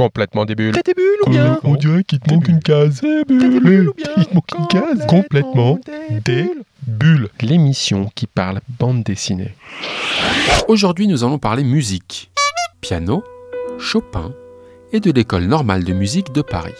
Complètement 0.00 0.46
des 0.46 0.54
bulles. 0.54 0.72
T'as 0.72 0.80
des 0.80 0.94
bulles 0.94 1.18
ou 1.26 1.30
bien 1.30 1.60
On 1.62 1.74
dirait 1.74 2.04
qu'il 2.04 2.20
te 2.20 2.32
manque 2.32 2.48
une 2.48 2.60
case. 2.60 3.02
T'as 3.02 3.24
des 3.48 3.60
bulles 3.60 3.90
ou 3.90 3.92
bien 3.92 4.06
Il 4.16 4.24
te 4.24 4.34
manque 4.34 4.50
une 4.58 4.66
case. 4.68 5.06
Complètement 5.06 5.78
des 6.24 6.50
bulles. 6.86 7.28
L'émission 7.42 8.10
qui 8.14 8.26
parle 8.26 8.62
bande 8.78 9.02
dessinée. 9.02 9.54
Aujourd'hui, 10.68 11.06
nous 11.06 11.22
allons 11.22 11.38
parler 11.38 11.64
musique, 11.64 12.30
piano, 12.80 13.22
Chopin 13.78 14.32
et 14.94 15.00
de 15.00 15.10
l'école 15.10 15.44
normale 15.44 15.84
de 15.84 15.92
musique 15.92 16.32
de 16.32 16.40
Paris. 16.40 16.72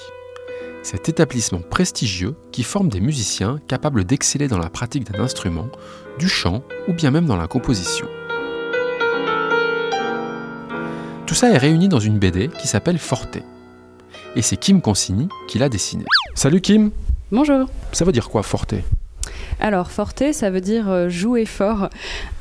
Cet 0.82 1.10
établissement 1.10 1.60
prestigieux 1.60 2.36
qui 2.52 2.62
forme 2.62 2.88
des 2.88 3.00
musiciens 3.00 3.60
capables 3.68 4.04
d'exceller 4.04 4.48
dans 4.48 4.56
la 4.56 4.70
pratique 4.70 5.12
d'un 5.12 5.22
instrument, 5.22 5.68
du 6.18 6.26
chant 6.26 6.62
ou 6.88 6.94
bien 6.94 7.10
même 7.10 7.26
dans 7.26 7.36
la 7.36 7.48
composition. 7.48 8.06
Tout 11.30 11.36
ça 11.36 11.48
est 11.48 11.58
réuni 11.58 11.88
dans 11.88 12.00
une 12.00 12.18
BD 12.18 12.48
qui 12.58 12.66
s'appelle 12.66 12.98
Forte. 12.98 13.38
Et 14.34 14.42
c'est 14.42 14.56
Kim 14.56 14.80
Consigny 14.80 15.28
qui 15.46 15.60
l'a 15.60 15.68
dessinée. 15.68 16.04
Salut 16.34 16.60
Kim 16.60 16.90
Bonjour. 17.30 17.68
Ça 17.92 18.04
veut 18.04 18.10
dire 18.10 18.28
quoi 18.28 18.42
Forte? 18.42 18.74
Alors, 19.60 19.92
forte, 19.92 20.32
ça 20.32 20.50
veut 20.50 20.60
dire 20.60 20.90
euh, 20.90 21.08
jouer 21.08 21.44
fort, 21.44 21.88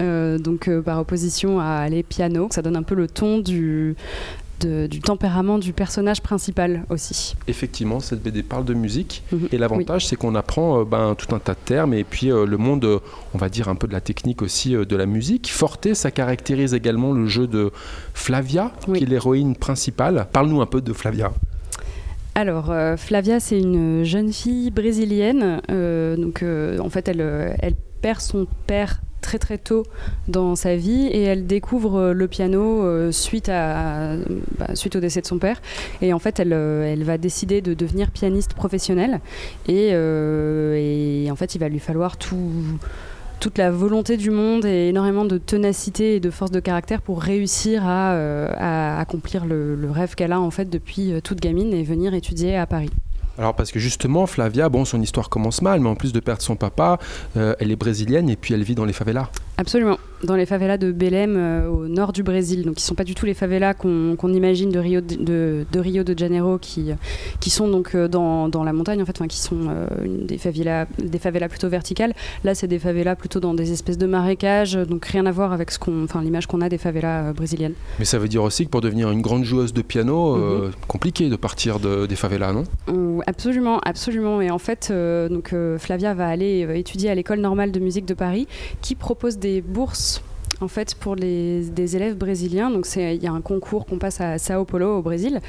euh, 0.01 0.39
donc 0.39 0.67
euh, 0.67 0.81
par 0.81 0.99
opposition 0.99 1.59
à 1.59 1.87
les 1.87 2.01
pianos. 2.01 2.47
Ça 2.49 2.63
donne 2.63 2.75
un 2.75 2.81
peu 2.81 2.95
le 2.95 3.07
ton 3.07 3.37
du, 3.37 3.95
de- 4.59 4.87
du 4.87 4.99
tempérament 4.99 5.57
du 5.59 5.73
personnage 5.73 6.21
principal 6.21 6.83
aussi. 6.89 7.35
Effectivement, 7.47 7.99
cette 7.99 8.21
BD 8.21 8.43
parle 8.43 8.65
de 8.65 8.73
musique. 8.73 9.23
Mhm. 9.31 9.47
Et 9.51 9.57
l'avantage, 9.57 10.07
c'est 10.07 10.15
qu'on 10.15 10.35
apprend 10.35 10.81
euh, 10.81 10.85
ben, 10.85 11.15
tout 11.15 11.33
un 11.35 11.39
tas 11.39 11.53
de 11.53 11.59
termes 11.63 11.93
et 11.93 12.03
puis 12.03 12.31
euh, 12.31 12.45
le 12.45 12.57
monde, 12.57 12.85
euh, 12.85 12.99
on 13.33 13.37
va 13.37 13.49
dire 13.49 13.69
un 13.69 13.75
peu 13.75 13.87
de 13.87 13.93
la 13.93 14.01
technique 14.01 14.41
aussi 14.41 14.71
de 14.73 14.95
la 14.95 15.05
musique. 15.05 15.49
Forte, 15.51 15.93
ça 15.93 16.11
caractérise 16.11 16.73
également 16.73 17.11
le 17.13 17.27
jeu 17.27 17.47
de 17.47 17.71
Flavia, 18.13 18.71
Oui. 18.87 18.99
qui 18.99 19.03
est 19.05 19.07
l'héroïne 19.07 19.55
principale. 19.55 20.27
Parle-nous 20.31 20.61
un 20.61 20.65
peu 20.65 20.81
de 20.81 20.93
Flavia. 20.93 21.31
Alors, 22.35 22.73
Flavia, 22.97 23.39
c'est 23.39 23.59
une 23.59 24.03
jeune 24.03 24.31
fille 24.31 24.71
brésilienne. 24.71 25.61
donc, 26.17 26.43
en 26.43 26.89
fait, 26.89 27.07
elle, 27.09 27.55
elle 27.59 27.75
perd 28.01 28.21
son 28.21 28.47
père 28.67 29.01
très 29.21 29.37
très 29.39 29.57
tôt 29.57 29.83
dans 30.27 30.55
sa 30.55 30.75
vie 30.75 31.07
et 31.07 31.23
elle 31.23 31.45
découvre 31.47 31.99
euh, 31.99 32.13
le 32.13 32.27
piano 32.27 32.83
euh, 32.83 33.11
suite, 33.11 33.49
à, 33.49 34.15
bah, 34.57 34.75
suite 34.75 34.95
au 34.95 34.99
décès 34.99 35.21
de 35.21 35.27
son 35.27 35.39
père. 35.39 35.61
Et 36.01 36.13
en 36.13 36.19
fait, 36.19 36.39
elle, 36.39 36.53
euh, 36.53 36.91
elle 36.91 37.03
va 37.03 37.17
décider 37.17 37.61
de 37.61 37.73
devenir 37.73 38.11
pianiste 38.11 38.53
professionnelle. 38.53 39.19
Et, 39.67 39.91
en 41.31 41.35
fait, 41.35 41.55
il 41.55 41.59
va 41.59 41.69
lui 41.69 41.79
falloir 41.79 42.17
tout 42.17 42.51
toute 43.39 43.57
la 43.57 43.71
volonté 43.71 44.17
du 44.17 44.31
monde 44.31 44.65
et 44.65 44.89
énormément 44.89 45.23
de 45.23 45.37
ténacité 45.37 46.17
et 46.17 46.19
de 46.19 46.29
force 46.29 46.51
de 46.51 46.59
caractère 46.59 47.01
pour 47.01 47.21
réussir 47.21 47.83
à, 47.85 48.99
accomplir 48.99 49.45
le, 49.45 49.75
le 49.75 49.89
rêve 49.89 50.15
qu'elle 50.15 50.33
a 50.33 50.41
en 50.41 50.51
fait 50.51 50.69
depuis 50.69 51.13
toute 51.23 51.39
gamine 51.39 51.73
et 51.73 51.83
venir 51.83 52.13
étudier 52.13 52.57
à 52.57 52.65
Paris. 52.65 52.89
Alors 53.39 53.55
parce 53.55 53.71
que 53.71 53.79
justement, 53.79 54.27
Flavia, 54.27 54.67
bon, 54.67 54.83
son 54.83 55.01
histoire 55.01 55.29
commence 55.29 55.61
mal, 55.61 55.79
mais 55.79 55.87
en 55.87 55.95
plus 55.95 56.11
de 56.11 56.19
perdre 56.19 56.41
son 56.41 56.57
papa, 56.57 56.99
euh, 57.37 57.55
elle 57.59 57.71
est 57.71 57.77
brésilienne 57.77 58.29
et 58.29 58.35
puis 58.35 58.53
elle 58.53 58.63
vit 58.63 58.75
dans 58.75 58.83
les 58.83 58.91
favelas. 58.91 59.29
Absolument, 59.57 59.97
dans 60.23 60.35
les 60.35 60.45
favelas 60.45 60.77
de 60.77 60.91
Belém 60.91 61.35
euh, 61.37 61.67
au 61.69 61.87
nord 61.87 62.11
du 62.13 62.23
Brésil. 62.23 62.63
Donc, 62.63 62.79
ils 62.79 62.83
ne 62.83 62.87
sont 62.87 62.95
pas 62.95 63.03
du 63.03 63.15
tout 63.15 63.25
les 63.25 63.33
favelas 63.33 63.73
qu'on 63.73 64.33
imagine 64.33 64.69
de 64.69 64.79
Rio 64.79 65.01
de, 65.01 65.15
de- 65.15 65.65
de 65.71 65.79
Rio 65.79 66.03
de 66.03 66.17
Janeiro, 66.17 66.57
qui, 66.57 66.91
qui 67.39 67.49
sont 67.49 67.67
donc 67.69 67.95
euh, 67.95 68.07
dans, 68.07 68.49
dans 68.49 68.63
la 68.63 68.73
montagne, 68.73 69.01
en 69.01 69.05
fait, 69.05 69.13
enfin, 69.17 69.27
qui 69.27 69.37
sont 69.39 69.67
euh, 69.69 69.87
des, 70.25 70.37
favelas, 70.37 70.87
des 70.97 71.19
favelas 71.19 71.47
plutôt 71.47 71.69
verticales. 71.69 72.13
Là, 72.43 72.55
c'est 72.55 72.67
des 72.67 72.79
favelas 72.79 73.15
plutôt 73.15 73.39
dans 73.39 73.53
des 73.53 73.71
espèces 73.71 73.97
de 73.97 74.07
marécages, 74.07 74.73
donc 74.73 75.05
rien 75.05 75.25
à 75.25 75.31
voir 75.31 75.53
avec 75.53 75.71
ce 75.71 75.79
qu'on, 75.79 76.03
enfin, 76.03 76.21
l'image 76.21 76.47
qu'on 76.47 76.61
a 76.61 76.69
des 76.69 76.77
favelas 76.77 77.31
brésiliennes. 77.33 77.73
Mais 77.99 78.05
ça 78.05 78.17
veut 78.19 78.27
dire 78.27 78.43
aussi 78.43 78.65
que 78.65 78.69
pour 78.71 78.81
devenir 78.81 79.11
une 79.11 79.21
grande 79.21 79.43
joueuse 79.45 79.73
de 79.73 79.81
piano, 79.81 80.35
euh, 80.35 80.71
compliqué 80.87 81.29
de 81.29 81.35
partir 81.35 81.79
de- 81.79 82.05
des 82.05 82.15
favelas, 82.15 82.51
non? 82.53 82.63
Absolument, 83.27 83.79
absolument. 83.79 84.41
Et 84.41 84.49
en 84.51 84.59
fait, 84.59 84.91
donc, 85.29 85.53
Flavia 85.77 86.13
va 86.13 86.27
aller 86.27 86.67
étudier 86.75 87.09
à 87.09 87.15
l'école 87.15 87.39
normale 87.39 87.71
de 87.71 87.79
musique 87.79 88.05
de 88.05 88.13
Paris, 88.13 88.47
qui 88.81 88.95
propose 88.95 89.37
des 89.37 89.61
bourses. 89.61 90.08
En 90.61 90.67
fait, 90.67 90.95
pour 90.95 91.15
les, 91.15 91.61
des 91.61 91.95
élèves 91.95 92.17
brésiliens, 92.17 92.69
donc 92.69 92.85
il 92.95 93.23
y 93.23 93.27
a 93.27 93.31
un 93.31 93.41
concours 93.41 93.85
qu'on 93.85 93.97
passe 93.97 94.19
à 94.19 94.37
Sao 94.37 94.65
Paulo 94.65 94.97
au 94.97 95.01
Brésil, 95.01 95.39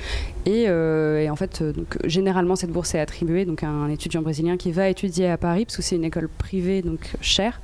et, 0.47 0.67
euh, 0.69 1.29
en 1.29 1.37
fait, 1.37 1.63
euh, 1.63 1.73
généralement 2.05 2.55
cette 2.55 2.71
bourse 2.71 2.95
est 2.95 3.01
attribuée 3.01 3.45
donc 3.45 3.65
à 3.65 3.69
un 3.69 3.89
étudiant 3.89 4.23
brésilien 4.23 4.57
qui 4.57 4.71
va 4.71 4.89
étudier 4.89 5.29
à 5.29 5.37
Paris 5.37 5.65
parce 5.65 5.77
que 5.77 5.83
c'est 5.83 5.97
une 5.97 6.05
école 6.05 6.29
privée 6.29 6.83
donc 6.83 7.01
chère, 7.21 7.61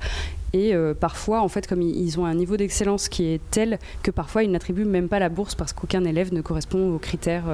et 0.51 0.75
euh, 0.75 0.93
parfois 0.93 1.41
en 1.41 1.47
fait 1.47 1.67
comme 1.67 1.81
ils, 1.81 2.19
ont 2.19 2.25
un 2.25 2.35
niveau 2.35 2.57
d'excellence 2.57 3.07
qui 3.07 3.25
est 3.25 3.41
tel 3.49 3.79
que 4.03 4.11
parfois 4.11 4.43
ils 4.43 4.51
n'attribuent 4.51 4.85
même 4.85 5.07
pas 5.07 5.19
la 5.19 5.29
bourse 5.29 5.55
parce 5.55 5.71
qu'aucun 5.71 6.03
élève 6.03 6.33
ne 6.33 6.41
correspond 6.41 6.93
aux 6.93 6.99
critères 6.99 7.45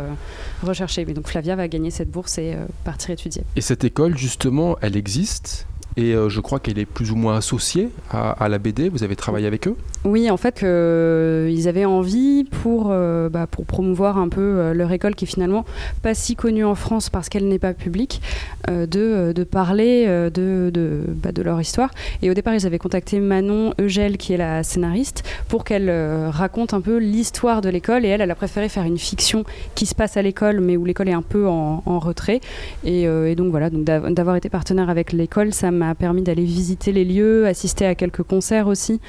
recherchés. 0.64 1.06
Mais 1.06 1.14
donc 1.14 1.28
Flavia 1.28 1.56
va 1.56 1.68
gagner 1.68 1.92
cette 1.92 2.09
bourse 2.09 2.38
et 2.40 2.56
partir 2.84 3.12
étudier. 3.12 3.44
Et 3.56 3.62
cette 3.62 3.84
école, 3.84 4.18
justement, 4.18 4.78
elle 4.82 4.96
existe? 4.96 5.68
Et 5.98 6.14
euh, 6.14 6.30
je 6.30 6.40
crois 6.42 6.59
qu'elle 6.59 6.80
est 6.80 6.86
plus 6.86 7.12
ou 7.12 7.16
moins 7.16 7.38
associée 7.38 7.90
à, 8.09 8.31
à 8.31 8.50
la 8.50 8.58
BD. 8.59 8.90
Vous 8.90 9.04
avez 9.04 9.16
travaillé 9.16 9.48
avec 9.48 9.68
eux? 9.68 9.76
Oui, 10.06 10.30
en 10.30 10.36
fait, 10.36 10.64
euh, 10.64 11.50
ils 11.50 11.69
avaient 11.69 11.86
envie 11.86 12.44
pour, 12.44 12.90
euh, 12.91 13.30
bah, 13.30 13.47
pour 13.47 13.66
promouvoir 13.66 14.18
un 14.18 14.28
peu 14.28 14.41
euh, 14.41 14.74
leur 14.74 14.91
école 14.91 15.16
qui 15.16 15.24
est 15.24 15.28
finalement 15.28 15.64
pas 16.02 16.14
si 16.14 16.36
connue 16.36 16.66
en 16.66 16.75
France 16.75 17.09
parce 17.09 17.30
qu'elle 17.30 17.47
n'est 17.47 17.58
pas 17.58 17.74
publique, 17.74 18.22
euh, 18.69 18.86
de, 18.86 19.31
de 19.31 19.44
parler 19.46 20.06
de, 20.06 20.69
de, 20.74 21.03
bah, 21.08 21.31
de 21.31 21.41
leur 21.41 21.62
histoire. 21.62 21.90
Et 22.22 22.30
au 22.30 22.34
départ, 22.34 22.53
ils 22.53 22.66
avaient 22.66 22.80
contacté 22.80 23.22
Manon 23.22 23.74
Eugel, 23.80 24.18
qui 24.18 24.34
est 24.34 24.38
la 24.38 24.64
scénariste, 24.64 25.24
pour 25.47 25.64
qu'elle 25.64 25.90
raconte 26.30 26.74
un 26.74 26.81
peu 26.81 26.97
l'histoire 26.97 27.62
de 27.62 27.70
l'école. 27.70 28.03
Et 28.03 28.09
elle, 28.09 28.20
elle 28.20 28.31
a 28.31 28.35
préféré 28.35 28.68
faire 28.68 28.84
une 28.84 28.97
fiction 28.97 29.46
qui 29.74 29.85
se 29.85 29.96
passe 29.96 30.18
à 30.18 30.22
l'école, 30.22 30.59
mais 30.59 30.75
où 30.75 30.84
l'école 30.84 31.08
est 31.08 31.14
un 31.14 31.22
peu 31.22 31.47
en, 31.47 31.81
en 31.85 32.00
retrait. 32.00 32.41
Et, 32.84 33.03
et 33.03 33.35
donc 33.35 33.52
voilà, 33.52 33.70
donc 33.70 33.85
d'av- 33.85 34.14
d'avoir 34.14 34.35
été 34.35 34.50
partenaire 34.50 34.90
avec 34.90 35.14
l'école, 35.14 35.53
ça 35.53 35.72
m'a 35.72 35.96
permis 35.96 36.24
d'aller 36.24 36.44
visiter 36.44 36.91
les 36.91 37.06
lieux, 37.06 37.47
assister 37.47 37.85
à 37.85 37.96
quelques 37.96 38.24
concerts 38.24 38.68
aussi. 38.68 39.00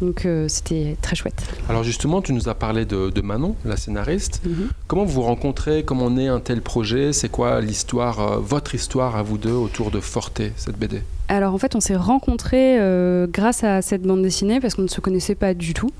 Donc 0.00 0.26
euh, 0.26 0.46
c'était 0.48 0.96
très 1.02 1.16
chouette. 1.16 1.42
Alors 1.68 1.82
justement, 1.82 2.22
tu 2.22 2.32
nous 2.32 2.48
as 2.48 2.54
parlé 2.54 2.84
de, 2.84 3.10
de 3.10 3.20
Manon, 3.20 3.56
la 3.64 3.76
scénariste. 3.76 4.40
Mhm. 4.44 4.68
Comment 4.86 5.04
vous 5.04 5.14
vous 5.14 5.22
rencontrez? 5.22 5.82
Comment 5.82 6.10
naît 6.10 6.28
un 6.28 6.40
tel 6.40 6.62
projet? 6.62 7.12
C'est 7.12 7.28
quoi 7.28 7.60
l'histoire, 7.60 8.20
euh, 8.20 8.38
votre 8.38 8.74
histoire 8.74 9.16
à 9.16 9.22
vous 9.22 9.38
deux 9.38 9.52
autour 9.52 9.90
de 9.90 10.00
Forte, 10.00 10.42
cette 10.56 10.78
BD 10.78 11.02
Alors 11.30 11.52
en 11.52 11.58
fait, 11.58 11.76
on 11.76 11.80
s'est 11.80 11.94
rencontrés 11.94 12.80
euh, 12.80 13.26
grâce 13.30 13.62
à 13.62 13.82
cette 13.82 14.02
bande 14.02 14.22
dessinée 14.22 14.60
parce 14.60 14.74
qu'on 14.74 14.82
ne 14.82 14.88
se 14.88 15.02
connaissait 15.02 15.34
pas 15.34 15.52
du 15.52 15.74
tout. 15.74 15.90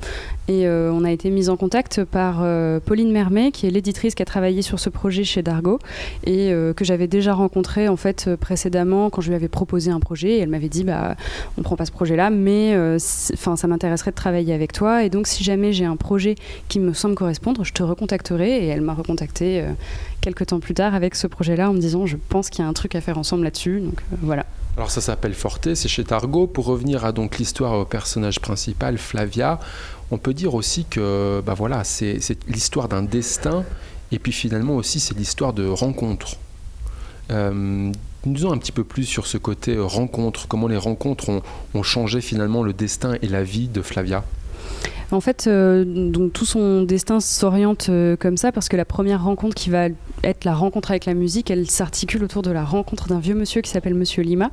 Et 0.48 0.66
euh, 0.66 0.90
on 0.90 1.04
a 1.04 1.12
été 1.12 1.28
mis 1.28 1.50
en 1.50 1.58
contact 1.58 2.02
par 2.04 2.38
euh, 2.40 2.80
Pauline 2.80 3.12
Mermet, 3.12 3.50
qui 3.50 3.66
est 3.66 3.70
l'éditrice 3.70 4.14
qui 4.14 4.22
a 4.22 4.24
travaillé 4.24 4.62
sur 4.62 4.80
ce 4.80 4.88
projet 4.88 5.24
chez 5.24 5.42
Dargo 5.42 5.80
et 6.24 6.50
que 6.74 6.84
j'avais 6.84 7.06
déjà 7.06 7.34
rencontré 7.34 7.88
en 7.88 7.96
fait 7.96 8.34
précédemment 8.36 9.10
quand 9.10 9.20
je 9.20 9.28
lui 9.28 9.36
avais 9.36 9.48
proposé 9.48 9.90
un 9.90 10.00
projet. 10.00 10.30
Et 10.30 10.38
elle 10.38 10.48
m'avait 10.48 10.70
dit 10.70 10.84
bah 10.84 11.14
on 11.58 11.62
prend 11.62 11.76
pas 11.76 11.84
ce 11.84 11.92
projet-là, 11.92 12.30
mais 12.30 12.74
ça 12.98 13.68
m'intéresserait 13.68 14.12
de 14.12 14.16
travailler 14.16 14.54
avec 14.54 14.72
toi. 14.72 15.04
Et 15.04 15.10
donc 15.10 15.26
si 15.26 15.44
jamais 15.44 15.74
j'ai 15.74 15.84
un 15.84 15.96
projet 15.96 16.36
qui 16.68 16.80
me 16.80 16.94
semble 16.94 17.14
correspondre, 17.14 17.64
je 17.64 17.74
te 17.74 17.82
recontacterai. 17.82 18.64
Et 18.64 18.68
elle 18.68 18.80
m'a 18.80 18.94
recontacté 18.94 19.64
temps 20.34 20.60
plus 20.60 20.74
tard 20.74 20.94
avec 20.94 21.14
ce 21.14 21.26
projet-là 21.26 21.70
en 21.70 21.74
me 21.74 21.80
disant 21.80 22.06
je 22.06 22.16
pense 22.16 22.50
qu'il 22.50 22.64
y 22.64 22.66
a 22.66 22.68
un 22.68 22.72
truc 22.72 22.94
à 22.94 23.00
faire 23.00 23.18
ensemble 23.18 23.44
là-dessus. 23.44 23.80
Donc 23.80 24.00
euh, 24.12 24.16
voilà. 24.22 24.46
Alors 24.76 24.90
ça 24.90 25.00
s'appelle 25.00 25.34
Forte, 25.34 25.74
c'est 25.74 25.88
chez 25.88 26.04
Targo. 26.04 26.46
Pour 26.46 26.66
revenir 26.66 27.04
à 27.04 27.12
donc 27.12 27.38
l'histoire 27.38 27.78
au 27.78 27.84
personnage 27.84 28.40
principal, 28.40 28.96
Flavia, 28.98 29.58
on 30.10 30.18
peut 30.18 30.34
dire 30.34 30.54
aussi 30.54 30.84
que 30.84 31.42
bah 31.44 31.54
voilà, 31.54 31.82
c'est 31.84 32.18
l'histoire 32.46 32.88
d'un 32.88 33.02
destin 33.02 33.64
et 34.12 34.18
puis 34.18 34.32
finalement 34.32 34.76
aussi 34.76 35.00
c'est 35.00 35.16
l'histoire 35.16 35.52
de 35.52 35.66
rencontres. 35.66 36.36
Euh, 37.30 37.92
nous 38.24 38.46
en 38.46 38.52
un 38.52 38.58
petit 38.58 38.72
peu 38.72 38.84
plus 38.84 39.04
sur 39.04 39.26
ce 39.26 39.36
côté 39.36 39.74
euh, 39.74 39.84
rencontre, 39.84 40.48
comment 40.48 40.68
les 40.68 40.76
rencontres 40.76 41.28
ont, 41.28 41.42
ont 41.74 41.82
changé 41.82 42.20
finalement 42.20 42.62
le 42.62 42.72
destin 42.72 43.16
et 43.22 43.28
la 43.28 43.42
vie 43.42 43.68
de 43.68 43.82
Flavia? 43.82 44.24
En 45.10 45.20
fait, 45.22 45.46
euh, 45.46 45.84
donc 45.86 46.34
tout 46.34 46.44
son 46.44 46.82
destin 46.82 47.20
s'oriente 47.20 47.86
euh, 47.88 48.14
comme 48.16 48.36
ça 48.36 48.52
parce 48.52 48.68
que 48.68 48.76
la 48.76 48.84
première 48.84 49.24
rencontre 49.24 49.54
qui 49.54 49.70
va 49.70 49.88
être 50.22 50.44
la 50.44 50.54
rencontre 50.54 50.90
avec 50.90 51.06
la 51.06 51.14
musique, 51.14 51.50
elle 51.50 51.70
s'articule 51.70 52.22
autour 52.24 52.42
de 52.42 52.50
la 52.50 52.62
rencontre 52.62 53.08
d'un 53.08 53.18
vieux 53.18 53.34
monsieur 53.34 53.62
qui 53.62 53.70
s'appelle 53.70 53.94
Monsieur 53.94 54.22
Lima, 54.22 54.50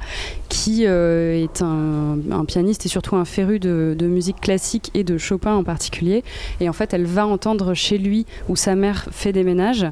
qui 0.48 0.86
euh, 0.86 1.44
est 1.44 1.62
un, 1.62 2.46
pianiste 2.48 2.86
et 2.86 2.90
surtout 2.90 3.18
un 3.18 3.26
féru 3.26 3.60
de 3.60 4.08
musique 4.08 4.40
classique 4.40 4.92
et 4.94 5.04
de 5.04 5.18
Chopin 5.18 5.56
en 5.56 5.64
particulier. 5.64 6.24
Et 6.62 6.70
en 6.70 6.74
fait, 6.74 6.94
elle 6.94 7.06
va 7.06 7.28
entendre 7.28 7.74
chez 7.74 7.98
lui, 7.98 8.26
où 8.48 8.56
sa 8.56 8.76
mère 8.76 9.08
fait 9.12 9.34
des 9.34 9.44
ménages, 9.44 9.86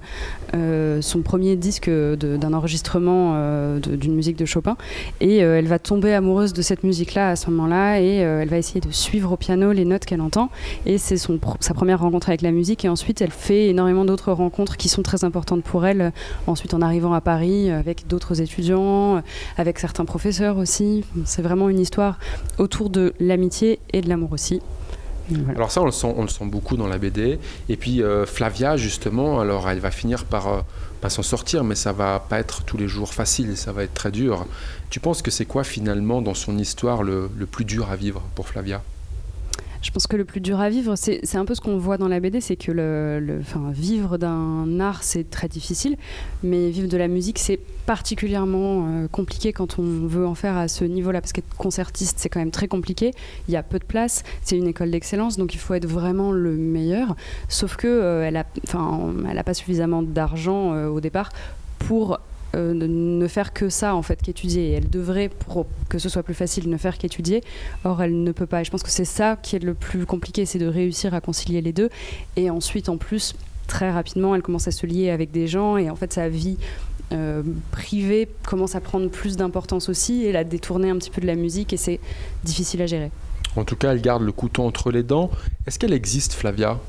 euh, 0.55 1.01
son 1.01 1.21
premier 1.21 1.55
disque 1.55 1.89
d'un 1.89 2.53
enregistrement 2.53 3.33
euh, 3.35 3.79
d'une 3.79 4.13
musique 4.13 4.37
de 4.37 4.45
Chopin. 4.45 4.77
Et 5.19 5.43
euh, 5.43 5.57
elle 5.57 5.67
va 5.67 5.79
tomber 5.79 6.13
amoureuse 6.13 6.53
de 6.53 6.61
cette 6.61 6.83
musique-là 6.83 7.29
à 7.29 7.35
ce 7.35 7.49
moment-là 7.49 7.99
et 7.99 8.17
elle 8.17 8.49
va 8.49 8.57
essayer 8.57 8.81
de 8.81 8.91
suivre 8.91 9.31
au 9.31 9.37
piano 9.37 9.71
les 9.71 9.85
notes 9.85 10.05
qu'elle 10.05 10.21
entend. 10.21 10.49
Et 10.85 10.97
c'est 10.97 11.17
sa 11.17 11.73
première 11.73 11.99
rencontre 11.99 12.29
avec 12.29 12.41
la 12.41 12.51
musique. 12.51 12.85
Et 12.85 12.89
ensuite, 12.89 13.21
elle 13.21 13.31
fait 13.31 13.67
énormément 13.69 14.05
d'autres 14.05 14.31
rencontres 14.31 14.77
qui 14.77 14.89
sont 14.89 15.01
très 15.01 15.23
importantes 15.23 15.63
pour 15.63 15.85
elle. 15.85 16.11
Ensuite, 16.47 16.73
en 16.73 16.81
arrivant 16.81 17.13
à 17.13 17.21
Paris, 17.21 17.69
avec 17.69 18.07
d'autres 18.07 18.41
étudiants, 18.41 19.21
avec 19.57 19.79
certains 19.79 20.05
professeurs 20.05 20.57
aussi. 20.57 21.03
C'est 21.25 21.41
vraiment 21.41 21.69
une 21.69 21.79
histoire 21.79 22.19
autour 22.57 22.89
de 22.89 23.13
l'amitié 23.19 23.79
et 23.91 24.01
de 24.01 24.09
l'amour 24.09 24.31
aussi. 24.31 24.61
Alors 25.55 25.71
ça, 25.71 25.81
on 25.81 25.85
le, 25.85 25.91
sent, 25.91 26.13
on 26.15 26.21
le 26.21 26.27
sent 26.27 26.45
beaucoup 26.45 26.77
dans 26.77 26.87
la 26.87 26.97
BD. 26.97 27.39
Et 27.69 27.77
puis 27.77 28.01
euh, 28.01 28.25
Flavia, 28.25 28.77
justement, 28.77 29.39
alors 29.39 29.69
elle 29.69 29.79
va 29.79 29.91
finir 29.91 30.25
par 30.25 30.47
euh, 30.47 31.09
s'en 31.09 31.23
sortir, 31.23 31.63
mais 31.63 31.75
ça 31.75 31.91
va 31.91 32.19
pas 32.19 32.39
être 32.39 32.63
tous 32.63 32.77
les 32.77 32.87
jours 32.87 33.13
facile, 33.13 33.57
ça 33.57 33.71
va 33.71 33.83
être 33.83 33.93
très 33.93 34.11
dur. 34.11 34.45
Tu 34.89 34.99
penses 34.99 35.21
que 35.21 35.31
c'est 35.31 35.45
quoi 35.45 35.63
finalement 35.63 36.21
dans 36.21 36.33
son 36.33 36.57
histoire 36.57 37.03
le 37.03 37.29
plus 37.49 37.65
dur 37.65 37.89
à 37.89 37.95
vivre 37.95 38.21
pour 38.35 38.47
Flavia? 38.47 38.81
Je 39.83 39.91
pense 39.91 40.07
que 40.07 40.15
le 40.15 40.23
plus 40.23 40.39
dur 40.39 40.61
à 40.61 40.69
vivre, 40.69 40.95
c'est 40.95 41.35
un 41.35 41.45
peu 41.45 41.53
ce 41.53 41.61
qu'on 41.61 41.77
voit 41.77 41.97
dans 41.97 42.07
la 42.07 42.21
BD, 42.21 42.39
c'est 42.39 42.55
que 42.55 42.71
vivre 43.71 44.17
d'un 44.17 44.79
art, 44.79 45.03
c'est 45.03 45.29
très 45.29 45.49
difficile, 45.49 45.97
mais 46.41 46.69
vivre 46.69 46.87
de 46.87 46.97
la 46.97 47.09
musique, 47.09 47.37
c'est 47.37 47.59
particulièrement 47.85 48.87
euh, 48.87 49.07
compliqué 49.09 49.51
quand 49.51 49.77
on 49.79 50.07
veut 50.07 50.25
en 50.25 50.35
faire 50.35 50.55
à 50.55 50.69
ce 50.69 50.85
niveau-là, 50.85 51.19
parce 51.19 51.33
qu'être 51.33 51.53
concertiste, 51.57 52.17
c'est 52.17 52.29
quand 52.29 52.39
même 52.39 52.51
très 52.51 52.69
compliqué. 52.69 53.11
Il 53.49 53.53
y 53.53 53.57
a 53.57 53.63
peu 53.63 53.77
de 53.77 53.83
place, 53.83 54.23
c'est 54.41 54.57
une 54.57 54.67
école 54.67 54.89
d'excellence, 54.89 55.37
donc 55.37 55.53
il 55.53 55.59
faut 55.59 55.73
être 55.73 55.85
vraiment 55.85 56.31
le 56.31 56.53
meilleur. 56.53 57.17
Sauf 57.49 57.75
que 57.75 57.87
euh, 57.87 58.25
elle 58.25 58.37
a, 58.37 59.43
pas 59.43 59.53
suffisamment 59.53 60.01
d'argent 60.01 60.73
euh, 60.73 60.87
au 60.87 61.01
départ 61.01 61.29
pour 61.79 62.19
euh, 62.55 62.73
ne 62.73 63.27
faire 63.27 63.53
que 63.53 63.69
ça 63.69 63.95
en 63.95 64.01
fait 64.01 64.21
qu'étudier. 64.21 64.71
Elle 64.71 64.89
devrait, 64.89 65.29
pour 65.29 65.65
que 65.89 65.97
ce 65.97 66.09
soit 66.09 66.23
plus 66.23 66.33
facile, 66.33 66.69
ne 66.69 66.77
faire 66.77 66.97
qu'étudier. 66.97 67.41
Or, 67.83 68.01
elle 68.01 68.23
ne 68.23 68.31
peut 68.31 68.45
pas. 68.45 68.61
Et 68.61 68.63
je 68.63 68.71
pense 68.71 68.83
que 68.83 68.91
c'est 68.91 69.05
ça 69.05 69.37
qui 69.41 69.55
est 69.55 69.63
le 69.63 69.73
plus 69.73 70.05
compliqué, 70.05 70.45
c'est 70.45 70.59
de 70.59 70.67
réussir 70.67 71.13
à 71.13 71.21
concilier 71.21 71.61
les 71.61 71.73
deux. 71.73 71.89
Et 72.35 72.49
ensuite, 72.49 72.89
en 72.89 72.97
plus, 72.97 73.35
très 73.67 73.91
rapidement, 73.91 74.35
elle 74.35 74.41
commence 74.41 74.67
à 74.67 74.71
se 74.71 74.85
lier 74.85 75.09
avec 75.09 75.31
des 75.31 75.47
gens 75.47 75.77
et 75.77 75.89
en 75.89 75.95
fait, 75.95 76.13
sa 76.13 76.29
vie 76.29 76.57
euh, 77.11 77.43
privée 77.71 78.27
commence 78.45 78.75
à 78.75 78.81
prendre 78.81 79.09
plus 79.09 79.35
d'importance 79.35 79.89
aussi 79.89 80.23
et 80.23 80.31
la 80.31 80.43
détourner 80.43 80.89
un 80.89 80.97
petit 80.97 81.09
peu 81.09 81.21
de 81.21 81.27
la 81.27 81.35
musique 81.35 81.73
et 81.73 81.77
c'est 81.77 81.99
difficile 82.43 82.81
à 82.81 82.85
gérer. 82.85 83.11
En 83.55 83.63
tout 83.63 83.75
cas, 83.75 83.91
elle 83.91 84.01
garde 84.01 84.23
le 84.23 84.31
couteau 84.31 84.63
entre 84.63 84.91
les 84.91 85.03
dents. 85.03 85.29
Est-ce 85.67 85.79
qu'elle 85.79 85.93
existe, 85.93 86.33
Flavia? 86.33 86.79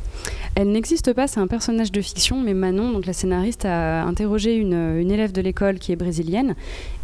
Elle 0.56 0.70
n'existe 0.70 1.12
pas, 1.12 1.26
c'est 1.26 1.40
un 1.40 1.48
personnage 1.48 1.90
de 1.90 2.00
fiction, 2.00 2.40
mais 2.40 2.54
Manon, 2.54 2.92
donc 2.92 3.06
la 3.06 3.12
scénariste, 3.12 3.64
a 3.64 4.04
interrogé 4.04 4.54
une, 4.54 5.10
élève 5.10 5.32
de 5.32 5.40
l'école 5.40 5.78
qui 5.78 5.90
est 5.90 5.96
brésilienne. 5.96 6.54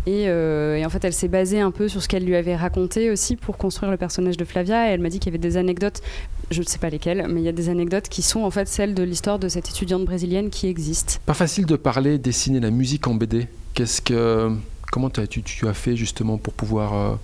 Euh, 0.08 0.76
et, 0.76 0.86
en 0.86 0.88
fait, 0.88 1.04
elle 1.04 1.12
s'est 1.12 1.28
basée 1.28 1.60
un 1.60 1.72
peu 1.72 1.88
sur 1.88 2.02
ce 2.02 2.08
qu'elle 2.08 2.24
lui 2.24 2.36
avait 2.36 2.56
raconté 2.56 3.10
aussi 3.10 3.36
pour 3.36 3.56
construire 3.56 3.90
le 3.90 3.96
personnage 3.96 4.36
de 4.36 4.44
Flavia. 4.44 4.88
Et 4.88 4.92
elle 4.92 5.00
m'a 5.00 5.08
dit 5.08 5.18
qu'il 5.18 5.32
y 5.32 5.34
avait 5.34 5.42
des 5.42 5.56
anecdotes, 5.56 6.00
je 6.50 6.60
ne 6.60 6.66
sais 6.66 6.78
pas 6.78 6.90
lesquelles, 6.90 7.26
mais 7.28 7.40
il 7.40 7.44
y 7.44 7.48
a 7.48 7.52
des 7.52 7.68
anecdotes 7.68 8.08
qui 8.08 8.22
sont 8.22 8.40
en 8.40 8.50
fait 8.50 8.68
celles 8.68 8.94
de 8.94 9.02
l'histoire 9.02 9.38
de 9.38 9.48
cette 9.48 9.68
étudiante 9.68 10.04
brésilienne 10.04 10.50
qui 10.50 10.68
existe. 10.68 11.20
Pas 11.26 11.34
facile 11.34 11.66
de 11.66 11.76
parler, 11.76 12.18
dessiner 12.18 12.60
la 12.60 12.70
musique 12.70 13.06
en 13.08 13.14
BD. 13.14 13.48
Qu'est-ce 13.74 14.00
que, 14.00 14.50
comment 14.92 15.10
tu, 15.10 15.42
tu, 15.42 15.66
as 15.66 15.74
fait 15.74 15.96
justement 15.96 16.38
pour 16.38 16.54
pouvoir, 16.54 16.94
euh, 16.94 17.14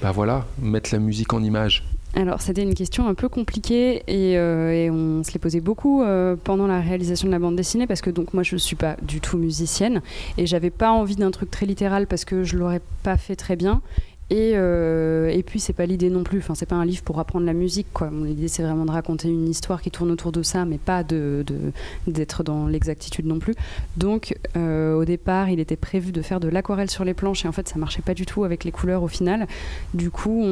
bah 0.00 0.12
voilà, 0.12 0.46
mettre 0.60 0.90
la 0.92 0.98
musique 0.98 1.32
en 1.32 1.42
image. 1.42 1.84
Alors, 2.14 2.40
c'était 2.40 2.62
une 2.62 2.74
question 2.74 3.06
un 3.06 3.14
peu 3.14 3.28
compliquée 3.28 4.02
et, 4.08 4.38
euh, 4.38 4.90
on 4.90 5.22
se 5.22 5.32
l'est 5.32 5.38
posé 5.38 5.60
beaucoup 5.60 6.02
euh, 6.02 6.36
pendant 6.42 6.66
la 6.66 6.80
réalisation 6.80 7.26
de 7.28 7.32
la 7.32 7.38
bande 7.38 7.54
dessinée 7.54 7.86
parce 7.86 8.00
que 8.00 8.10
donc 8.10 8.32
moi 8.32 8.42
je 8.42 8.54
ne 8.54 8.58
suis 8.58 8.76
pas 8.76 8.96
du 9.02 9.20
tout 9.20 9.36
musicienne 9.36 10.00
et 10.38 10.46
j'avais 10.46 10.70
pas 10.70 10.90
envie 10.90 11.16
d'un 11.16 11.30
truc 11.30 11.50
très 11.50 11.66
littéral 11.66 12.06
parce 12.06 12.24
que 12.24 12.44
je 12.44 12.56
l'aurais 12.56 12.80
pas 13.02 13.16
fait 13.16 13.36
très 13.36 13.56
bien 13.56 13.82
et, 14.30 14.52
euh, 14.54 15.28
et 15.28 15.42
puis, 15.42 15.58
c'est 15.58 15.72
pas 15.72 15.86
l'idée 15.86 16.10
non 16.10 16.22
plus. 16.22 16.38
Enfin, 16.38 16.54
c'est 16.54 16.66
pas 16.66 16.76
un 16.76 16.84
livre 16.84 17.02
pour 17.02 17.18
apprendre 17.18 17.46
la 17.46 17.54
musique. 17.54 17.86
Quoi. 17.94 18.10
L'idée, 18.24 18.48
c'est 18.48 18.62
vraiment 18.62 18.84
de 18.84 18.90
raconter 18.90 19.28
une 19.28 19.48
histoire 19.48 19.80
qui 19.80 19.90
tourne 19.90 20.10
autour 20.10 20.32
de 20.32 20.42
ça, 20.42 20.66
mais 20.66 20.78
pas 20.78 21.02
d'être 21.02 22.42
dans 22.42 22.66
l'exactitude 22.66 23.24
non 23.26 23.38
plus. 23.38 23.54
Donc, 23.96 24.36
euh, 24.56 24.94
au 24.94 25.04
départ, 25.04 25.48
il 25.48 25.60
était 25.60 25.76
prévu 25.76 26.12
de 26.12 26.20
faire 26.20 26.40
de 26.40 26.48
l'aquarelle 26.48 26.90
sur 26.90 27.04
les 27.04 27.14
planches, 27.14 27.44
et 27.44 27.48
en 27.48 27.52
fait, 27.52 27.68
ça 27.68 27.78
marchait 27.78 28.02
pas 28.02 28.14
du 28.14 28.26
tout 28.26 28.44
avec 28.44 28.64
les 28.64 28.72
couleurs 28.72 29.02
au 29.02 29.08
final. 29.08 29.46
Du 29.94 30.10
coup, 30.10 30.42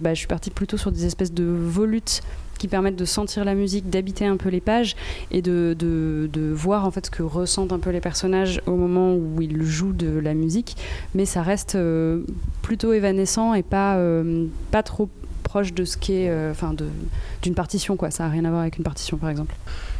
bah, 0.00 0.14
je 0.14 0.18
suis 0.18 0.28
partie 0.28 0.50
plutôt 0.50 0.76
sur 0.76 0.92
des 0.92 1.04
espèces 1.04 1.32
de 1.32 1.44
volutes 1.44 2.22
qui 2.58 2.68
permettent 2.68 2.96
de 2.96 3.04
sentir 3.04 3.44
la 3.44 3.54
musique, 3.54 3.90
d'habiter 3.90 4.26
un 4.26 4.36
peu 4.36 4.48
les 4.48 4.60
pages 4.60 4.96
et 5.30 5.42
de, 5.42 5.76
de, 5.78 6.28
de, 6.32 6.52
voir 6.52 6.84
en 6.84 6.90
fait 6.90 7.06
ce 7.06 7.10
que 7.10 7.22
ressentent 7.22 7.72
un 7.72 7.78
peu 7.78 7.90
les 7.90 8.00
personnages 8.00 8.60
au 8.66 8.76
moment 8.76 9.14
où 9.14 9.40
ils 9.40 9.62
jouent 9.64 9.92
de 9.92 10.18
la 10.18 10.34
musique. 10.34 10.76
Mais 11.14 11.24
ça 11.24 11.42
reste 11.42 11.74
euh, 11.74 12.22
plutôt 12.62 12.92
évanescent 12.92 13.54
et 13.54 13.62
pas, 13.62 13.96
euh, 13.96 14.46
pas 14.70 14.82
trop 14.82 15.08
proche 15.42 15.72
de 15.72 15.84
ce 15.84 15.96
qu'est, 15.96 16.28
euh, 16.28 16.50
enfin, 16.50 16.74
d'une 17.42 17.54
partition 17.54 17.96
quoi. 17.96 18.10
Ça 18.10 18.24
n'a 18.24 18.30
rien 18.30 18.44
à 18.44 18.50
voir 18.50 18.62
avec 18.62 18.78
une 18.78 18.84
partition 18.84 19.16
par 19.16 19.30
exemple. 19.30 19.54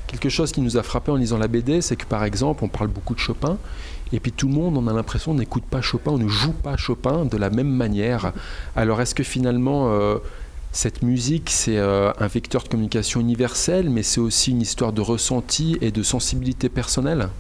Quelque 0.07 0.29
chose 0.29 0.53
qui 0.53 0.61
nous 0.61 0.77
a 0.77 0.83
frappé 0.83 1.11
en 1.11 1.17
lisant 1.17 1.39
la 1.39 1.49
BD, 1.49 1.81
c'est 1.81 1.97
que 1.97 2.07
par 2.07 2.25
exemple, 2.25 2.65
on 2.65 2.69
parle 2.69 2.89
beaucoup 2.89 3.15
de 3.15 3.19
Chopin, 3.19 3.59
et 4.13 4.21
puis 4.21 4.31
tout 4.31 4.47
le 4.47 4.55
monde, 4.55 4.77
on 4.77 4.87
a 4.87 4.93
l'impression, 4.93 5.35
n'écoute 5.35 5.65
pas 5.69 5.81
Chopin, 5.81 6.13
on 6.13 6.19
ne 6.19 6.29
joue 6.29 6.53
pas 6.53 6.77
Chopin 6.77 7.25
de 7.25 7.37
la 7.37 7.51
même 7.51 7.69
manière. 7.69 8.33
Alors 8.77 9.01
est-ce 9.01 9.17
que 9.17 9.25
finalement, 9.25 9.91
cette 10.77 11.03
musique, 11.03 11.49
c'est 11.49 11.79
euh, 11.79 12.13
un 12.19 12.27
vecteur 12.27 12.63
de 12.63 12.69
communication 12.69 13.19
universel, 13.19 13.89
mais 13.89 14.03
c'est 14.03 14.21
aussi 14.21 14.51
une 14.51 14.61
histoire 14.61 14.93
de 14.93 15.01
ressenti 15.01 15.79
et 15.81 15.91
de 15.91 16.03
sensibilité 16.03 16.69
personnelle 16.69 17.31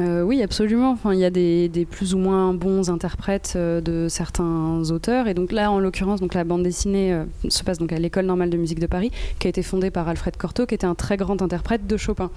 euh, 0.00 0.22
oui, 0.22 0.42
absolument. 0.42 0.90
Enfin, 0.90 1.14
il 1.14 1.20
y 1.20 1.24
a 1.24 1.30
des, 1.30 1.86
plus 1.90 2.14
ou 2.14 2.18
moins 2.18 2.52
bons 2.52 2.90
interprètes 2.90 3.54
euh, 3.56 3.80
de 3.80 4.08
certains 4.08 4.82
auteurs. 4.90 5.28
Et 5.28 5.34
donc 5.34 5.52
là, 5.52 5.70
en 5.70 5.78
l'occurrence, 5.78 6.20
donc 6.20 6.34
la 6.34 6.44
bande 6.44 6.62
dessinée 6.62 7.12
euh, 7.12 7.24
se 7.48 7.62
passe 7.62 7.78
donc 7.78 7.92
à 7.92 7.98
l'École 7.98 8.26
normale 8.26 8.50
de 8.50 8.56
musique 8.56 8.80
de 8.80 8.86
Paris, 8.86 9.12
qui 9.38 9.46
a 9.46 9.50
été 9.50 9.62
fondée 9.62 9.90
par 9.90 10.08
Alfred 10.08 10.36
Cortot, 10.36 10.66
qui 10.66 10.74
était 10.74 10.86
un 10.86 10.94
très 10.94 11.16
grand 11.16 11.40
interprète 11.42 11.86
de 11.86 11.96
Chopin. 11.96 12.30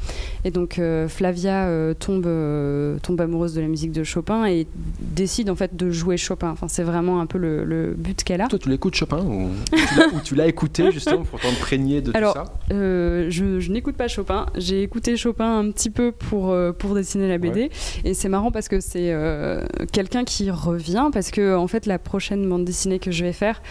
Et 0.45 0.51
donc 0.51 0.79
Flavia 1.07 1.67
tombe, 1.99 2.27
tombe 3.01 3.21
amoureuse 3.21 3.53
de 3.53 3.61
la 3.61 3.67
musique 3.67 3.91
de 3.91 4.03
Chopin 4.03 4.45
et 4.45 4.67
décide 4.99 5.49
en 5.49 5.55
fait 5.55 5.75
de 5.75 5.89
jouer 5.89 6.17
Chopin. 6.17 6.49
Enfin, 6.49 6.67
c'est 6.67 6.83
vraiment 6.83 7.19
un 7.19 7.25
peu 7.25 7.37
le, 7.37 7.95
but 7.97 8.23
qu'elle 8.23 8.41
a. 8.41 8.47
Toi, 8.47 8.59
tu 8.59 8.69
l'écoutes 8.69 8.95
Chopin 8.95 9.23
ou, 9.25 9.49
tu 10.23 10.35
l'as 10.35 10.47
écouté 10.47 10.91
justement 10.91 11.23
pour 11.23 11.39
t'imprégner 11.39 12.01
de 12.01 12.11
Alors, 12.15 12.33
tout 12.33 12.39
ça 12.39 12.77
je, 13.29 13.59
je 13.59 13.71
n'écoute 13.71 13.95
pas 13.95 14.07
Chopin. 14.07 14.47
J'ai 14.55 14.83
écouté 14.83 15.17
Chopin 15.17 15.59
un 15.59 15.71
petit 15.71 15.89
peu 15.89 16.11
pour, 16.11 16.55
pour 16.77 16.93
dessiner 16.93 17.27
la 17.27 17.37
BD. 17.37 17.46
Et 18.03 18.13
c'est 18.13 18.29
marrant 18.29 18.51
parce 18.51 18.67
que 18.67 18.79
c'est 18.79 19.11
euh, 19.11 19.61
quelqu'un 19.91 20.23
qui 20.23 20.51
revient, 20.51 21.09
parce 21.11 21.31
que 21.31 21.55
en 21.55 21.67
fait, 21.67 21.85
la 21.85 21.99
prochaine 21.99 22.47
bande 22.47 22.65
dessinée 22.65 22.99
que 22.99 23.11
je 23.11 23.23
vais 23.23 23.33
faire 23.33 23.61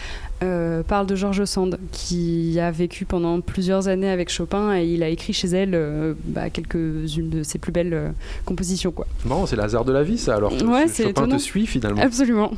euh, 0.43 0.83
parle 0.83 1.07
de 1.07 1.15
George 1.15 1.45
Sand, 1.45 1.79
qui 1.93 2.59
a 2.61 2.71
vécu 2.71 3.05
pendant 3.05 3.41
plusieurs 3.41 3.89
années 3.89 4.11
avec 4.11 4.31
Chopin 4.31 4.77
et 4.77 4.85
il 4.87 5.03
a 5.03 5.09
écrit 5.09 5.33
chez 5.33 5.49
elle 5.49 5.75
euh, 5.75 6.15
bah, 6.25 6.51
quelques-unes 6.51 7.31
de 7.31 7.43
ses 7.43 7.59
plus 7.59 7.73
belles 7.73 8.13
compositions. 8.45 8.93
Quoi. 8.93 9.07
Bon, 9.25 9.47
c'est 9.47 9.57
l'hasard 9.57 9.85
de 9.85 9.93
la 9.93 10.03
vie, 10.03 10.19
ça. 10.19 10.37
Alors, 10.37 10.53
ouais, 10.53 10.87
Chopin 10.89 11.29
te 11.29 11.39
suit 11.39 11.67
finalement. 11.67 12.03
Absolument. 12.03 12.53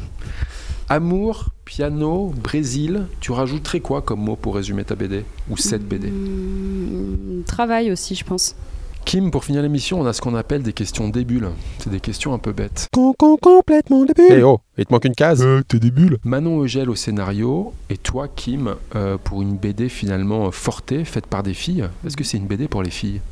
Amour, 0.91 1.51
piano, 1.67 2.33
Brésil, 2.43 3.05
tu 3.21 3.33
rajouterais 3.33 3.81
quoi 3.81 4.01
comme 4.01 4.21
mot 4.21 4.37
pour 4.37 4.55
résumer 4.55 4.85
ta 4.85 4.95
BD 4.95 5.23
Ou 5.51 5.59
cette 5.59 5.87
BD 5.87 6.09
mmh, 6.09 7.43
Travail 7.47 7.93
aussi, 7.93 8.15
je 8.15 8.25
pense. 8.25 8.57
Kim, 9.05 9.31
pour 9.31 9.45
finir 9.45 9.63
l'émission, 9.63 10.01
on 10.01 10.07
a 10.07 10.13
ce 10.13 10.21
qu'on 10.21 10.35
appelle 10.35 10.63
des 10.63 10.75
questions 10.75 11.09
débules. 11.09 11.49
C'est 11.79 11.89
des 11.89 12.01
questions 12.01 12.35
un 12.35 12.39
peu 12.39 12.53
bêtes. 12.53 12.89
complètement 12.93 14.05
débule. 14.05 14.27
Eh 14.31 14.43
oh, 14.43 14.61
il 14.77 14.85
te 14.85 14.93
manque 14.93 15.07
une 15.07 15.15
case. 15.15 15.43
Euh, 15.43 15.63
t'es 15.67 15.79
débule. 15.79 16.19
Manon 16.25 16.63
Eugel 16.63 16.91
au 16.91 16.95
scénario 16.95 17.73
et 17.89 17.97
toi, 17.97 18.29
Kim, 18.29 18.75
euh, 18.95 19.17
pour 19.17 19.41
une 19.41 19.57
BD 19.57 19.89
finalement 19.89 20.51
fortée, 20.51 21.05
faite 21.05 21.27
par 21.27 21.43
des 21.43 21.55
filles. 21.55 21.89
Est-ce 22.07 22.17
que 22.17 22.25
c'est 22.25 22.37
une 22.37 22.47
BD 22.47 22.69
pour 22.69 22.83
les 22.83 22.91
filles? 22.91 23.23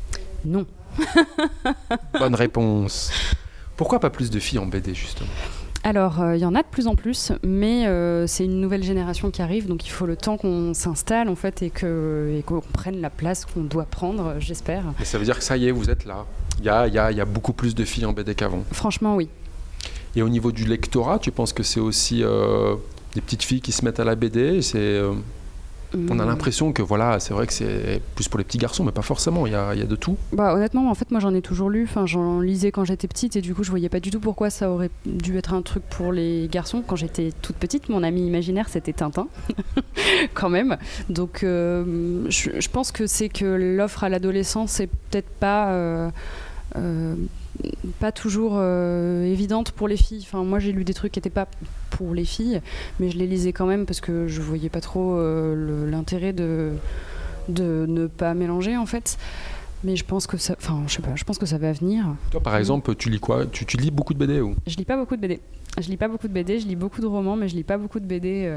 Non. 0.45 0.65
Bonne 2.19 2.35
réponse. 2.35 3.11
Pourquoi 3.75 3.99
pas 3.99 4.09
plus 4.09 4.31
de 4.31 4.39
filles 4.39 4.59
en 4.59 4.65
BD 4.65 4.95
justement? 4.95 5.29
Alors, 5.87 6.19
euh, 6.19 6.35
il 6.35 6.41
y 6.41 6.45
en 6.45 6.53
a 6.53 6.63
de 6.63 6.67
plus 6.69 6.85
en 6.87 6.95
plus, 6.95 7.31
mais 7.43 7.87
euh, 7.87 8.27
c'est 8.27 8.43
une 8.43 8.59
nouvelle 8.59 8.83
génération 8.83 9.31
qui 9.31 9.41
arrive, 9.41 9.67
donc 9.67 9.85
il 9.85 9.89
faut 9.89 10.05
le 10.05 10.17
temps 10.17 10.35
qu'on 10.35 10.73
s'installe 10.73 11.29
en 11.29 11.35
fait 11.35 11.61
et 11.61 11.69
qu'on 11.69 12.61
prenne 12.73 12.99
la 12.99 13.09
place 13.09 13.45
qu'on 13.45 13.61
doit 13.61 13.85
prendre, 13.85 14.35
j'espère. 14.37 14.83
Mais 14.99 15.05
ça 15.05 15.17
veut 15.17 15.23
dire 15.23 15.37
que 15.37 15.45
ça 15.45 15.55
y 15.55 15.65
est, 15.65 15.71
vous 15.71 15.89
êtes 15.89 16.03
là. 16.03 16.25
Il 16.59 16.65
y 16.65 16.69
a, 16.69 16.89
y 16.89 17.21
a, 17.21 17.25
beaucoup 17.25 17.53
plus 17.53 17.73
de 17.73 17.85
filles 17.85 18.05
en 18.05 18.11
BD 18.11 18.35
qu'avant. 18.35 18.65
Franchement, 18.73 19.15
oui. 19.15 19.29
Et 20.17 20.21
au 20.21 20.27
niveau 20.27 20.51
du 20.51 20.65
lectorat, 20.65 21.19
tu 21.19 21.31
penses 21.31 21.53
que 21.53 21.63
c'est 21.63 21.79
aussi 21.79 22.21
euh, 22.21 22.75
des 23.15 23.21
petites 23.21 23.43
filles 23.43 23.61
qui 23.61 23.71
se 23.71 23.85
mettent 23.85 24.01
à 24.01 24.03
la 24.03 24.15
BD 24.15 24.61
C'est 24.61 24.99
on 25.93 26.19
a 26.19 26.25
hmm. 26.25 26.27
l'impression 26.27 26.73
que 26.73 26.81
voilà, 26.81 27.19
c'est 27.19 27.33
vrai 27.33 27.47
que 27.47 27.53
c'est 27.53 28.01
plus 28.15 28.27
pour 28.27 28.37
les 28.37 28.43
petits 28.43 28.57
garçons, 28.57 28.83
mais 28.83 28.91
pas 28.91 29.01
forcément. 29.01 29.47
Il 29.47 29.53
y 29.53 29.55
a, 29.55 29.73
de 29.75 29.95
tout. 29.95 30.17
Bah 30.33 30.53
honnêtement, 30.53 30.89
en 30.89 30.95
fait, 30.95 31.11
moi 31.11 31.19
j'en 31.19 31.33
ai 31.33 31.41
toujours 31.41 31.69
lu. 31.69 31.83
Enfin, 31.83 32.05
j'en 32.05 32.41
lisais 32.41 32.71
quand 32.71 32.83
j'étais 32.83 33.07
petite 33.07 33.35
et 33.35 33.41
du 33.41 33.55
coup, 33.55 33.63
je 33.63 33.69
voyais 33.69 33.89
pas 33.89 33.99
du 33.99 34.11
tout 34.11 34.19
pourquoi 34.19 34.49
ça 34.49 34.69
aurait 34.69 34.89
dû 35.05 35.37
être 35.37 35.53
un 35.53 35.61
truc 35.61 35.83
pour 35.89 36.11
les 36.11 36.49
garçons. 36.51 36.83
Quand 36.85 36.95
j'étais 36.95 37.31
toute 37.41 37.55
petite, 37.55 37.89
mon 37.89 38.03
ami 38.03 38.25
imaginaire 38.27 38.67
c'était 38.69 38.93
Tintin, 38.93 39.27
quand 40.33 40.49
même. 40.49 40.77
Donc, 41.09 41.43
euh, 41.43 42.25
je, 42.29 42.69
pense 42.69 42.91
que 42.91 43.07
c'est 43.07 43.29
que 43.29 43.45
l'offre 43.45 44.03
à 44.03 44.09
l'adolescence 44.09 44.71
c'est 44.71 44.87
peut-être 44.87 45.29
pas. 45.29 45.71
Euh, 45.71 46.09
euh, 46.75 47.15
pas 47.99 48.11
toujours 48.11 48.53
euh, 48.55 49.23
évidente 49.25 49.71
pour 49.71 49.87
les 49.87 49.97
filles. 49.97 50.23
Enfin, 50.23 50.43
moi, 50.43 50.59
j'ai 50.59 50.71
lu 50.71 50.83
des 50.83 50.93
trucs 50.93 51.11
qui 51.11 51.19
n'étaient 51.19 51.29
pas 51.29 51.47
pour 51.89 52.13
les 52.13 52.25
filles, 52.25 52.61
mais 52.99 53.09
je 53.09 53.17
les 53.17 53.27
lisais 53.27 53.53
quand 53.53 53.65
même 53.65 53.85
parce 53.85 54.01
que 54.01 54.27
je 54.27 54.41
voyais 54.41 54.69
pas 54.69 54.81
trop 54.81 55.15
euh, 55.15 55.89
l'intérêt 55.89 56.33
de, 56.33 56.73
de 57.49 57.85
ne 57.87 58.07
pas 58.07 58.33
mélanger 58.33 58.77
en 58.77 58.85
fait. 58.85 59.17
Mais 59.83 59.95
je 59.95 60.03
pense 60.03 60.25
que 60.25 60.37
ça, 60.37 60.55
enfin, 60.57 60.83
je 60.87 60.93
sais 60.93 61.01
pas, 61.03 61.15
je 61.15 61.23
pense 61.23 61.37
que 61.37 61.45
ça 61.45 61.59
va 61.59 61.71
venir. 61.71 62.05
Toi, 62.31 62.41
par 62.41 62.57
exemple, 62.57 62.95
tu 62.95 63.09
lis 63.09 63.19
quoi? 63.19 63.45
Tu, 63.45 63.65
tu, 63.65 63.77
lis 63.77 63.91
beaucoup 63.91 64.13
de 64.13 64.19
BD 64.19 64.41
ou? 64.41 64.55
Je 64.65 64.75
lis 64.75 64.85
pas 64.85 64.97
beaucoup 64.97 65.15
de 65.15 65.21
BD. 65.21 65.39
Je 65.79 65.87
lis 65.87 65.97
pas 65.97 66.07
beaucoup 66.07 66.27
de 66.27 66.33
BD. 66.33 66.59
Je 66.59 66.67
lis 66.67 66.75
beaucoup 66.75 66.99
de 66.99 67.05
romans, 67.05 67.35
mais 67.35 67.47
je 67.47 67.55
lis 67.55 67.63
pas 67.63 67.77
beaucoup 67.77 67.99
de 67.99 68.05
BD. 68.05 68.51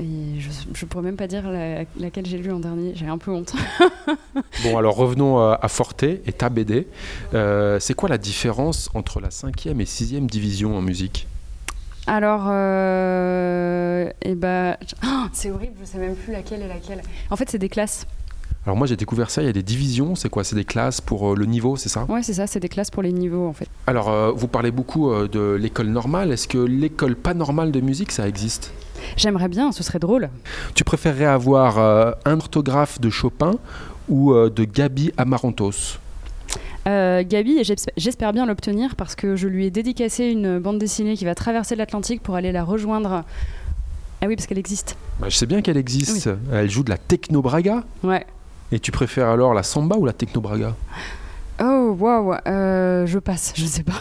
Et 0.00 0.40
je, 0.40 0.48
je 0.72 0.84
pourrais 0.86 1.04
même 1.04 1.16
pas 1.16 1.26
dire 1.26 1.50
la- 1.50 1.84
laquelle 1.98 2.24
j'ai 2.26 2.38
lu 2.38 2.50
en 2.50 2.58
dernier. 2.58 2.92
J'ai 2.94 3.06
un 3.06 3.18
peu 3.18 3.30
honte. 3.30 3.52
Bon, 4.64 4.76
alors 4.76 4.94
revenons 4.96 5.38
euh, 5.40 5.54
à 5.60 5.68
Forte 5.68 6.02
et 6.02 6.32
ta 6.36 6.48
BD. 6.48 6.86
Euh, 7.34 7.78
c'est 7.80 7.94
quoi 7.94 8.08
la 8.08 8.18
différence 8.18 8.90
entre 8.94 9.20
la 9.20 9.30
cinquième 9.30 9.80
et 9.80 9.86
sixième 9.86 10.26
division 10.26 10.76
en 10.76 10.82
musique? 10.82 11.26
Alors, 12.06 12.44
euh, 12.48 14.10
et 14.22 14.34
bah, 14.34 14.76
oh, 15.04 15.24
c'est 15.32 15.50
horrible. 15.50 15.74
Je 15.80 15.84
sais 15.86 15.98
même 15.98 16.14
plus 16.14 16.32
laquelle 16.32 16.62
est 16.62 16.68
laquelle. 16.68 17.02
En 17.30 17.36
fait, 17.36 17.48
c'est 17.50 17.58
des 17.58 17.68
classes. 17.68 18.06
Alors 18.66 18.76
moi 18.76 18.86
j'ai 18.86 18.96
découvert 18.96 19.30
ça, 19.30 19.42
il 19.42 19.46
y 19.46 19.48
a 19.48 19.52
des 19.54 19.62
divisions, 19.62 20.14
c'est 20.14 20.28
quoi? 20.28 20.44
C'est 20.44 20.54
des 20.54 20.64
classes 20.66 21.00
pour 21.00 21.32
euh, 21.32 21.34
le 21.36 21.46
niveau, 21.46 21.76
c'est 21.76 21.88
ça? 21.88 22.04
Ouais, 22.10 22.22
c'est 22.22 22.34
ça. 22.34 22.46
C'est 22.46 22.60
des 22.60 22.68
classes 22.68 22.90
pour 22.90 23.02
les 23.02 23.12
niveaux 23.12 23.48
en 23.48 23.54
fait. 23.54 23.68
Alors 23.86 24.10
euh, 24.10 24.32
vous 24.32 24.48
parlez 24.48 24.70
beaucoup 24.70 25.10
euh, 25.10 25.28
de 25.28 25.54
l'école 25.58 25.86
normale, 25.88 26.30
est-ce 26.32 26.46
que 26.46 26.58
l'école 26.58 27.16
pas 27.16 27.32
normale 27.32 27.72
de 27.72 27.80
musique 27.80 28.12
ça 28.12 28.28
existe? 28.28 28.72
J'aimerais 29.16 29.48
bien. 29.48 29.72
Ce 29.72 29.82
serait 29.82 29.98
drôle. 29.98 30.28
Tu 30.74 30.84
préférerais 30.84 31.24
avoir 31.24 31.78
un 32.26 32.36
orthographe 32.36 33.00
de 33.00 33.08
Chopin 33.08 33.54
ou 34.10 34.34
de 34.34 34.64
Gabi 34.64 35.10
Amarantos 35.16 35.98
Euh, 36.86 37.24
Gabi, 37.26 37.58
et 37.58 37.64
j'espère 37.96 38.32
bien 38.34 38.44
l'obtenir 38.44 38.94
parce 38.96 39.14
que 39.14 39.36
je 39.36 39.48
lui 39.48 39.64
ai 39.64 39.70
dédicacé 39.70 40.26
une 40.26 40.58
bande 40.58 40.78
dessinée 40.78 41.16
qui 41.16 41.24
va 41.24 41.34
traverser 41.34 41.76
l'Atlantique 41.76 42.22
pour 42.22 42.34
aller 42.34 42.52
la 42.52 42.62
rejoindre. 42.62 43.24
Ah 44.20 44.26
oui, 44.26 44.36
parce 44.36 44.46
qu'elle 44.46 44.58
existe. 44.58 44.96
Bah, 45.18 45.28
Je 45.30 45.36
sais 45.36 45.46
bien 45.46 45.62
qu'elle 45.62 45.78
existe, 45.78 46.28
elle 46.52 46.68
joue 46.70 46.82
de 46.82 46.90
la 46.90 46.98
techno-braga. 46.98 47.84
Ouais. 48.04 48.26
Et 48.72 48.78
tu 48.80 48.92
préfères 48.92 49.28
alors 49.28 49.54
la 49.54 49.62
samba 49.62 49.96
ou 49.96 50.04
la 50.06 50.12
techno-braga 50.12 50.74
Oh, 51.62 51.96
waouh. 51.98 52.34
euh, 52.46 53.06
je 53.06 53.18
passe. 53.18 53.52
Je 53.56 53.64
sais 53.66 53.82
pas. 53.82 54.00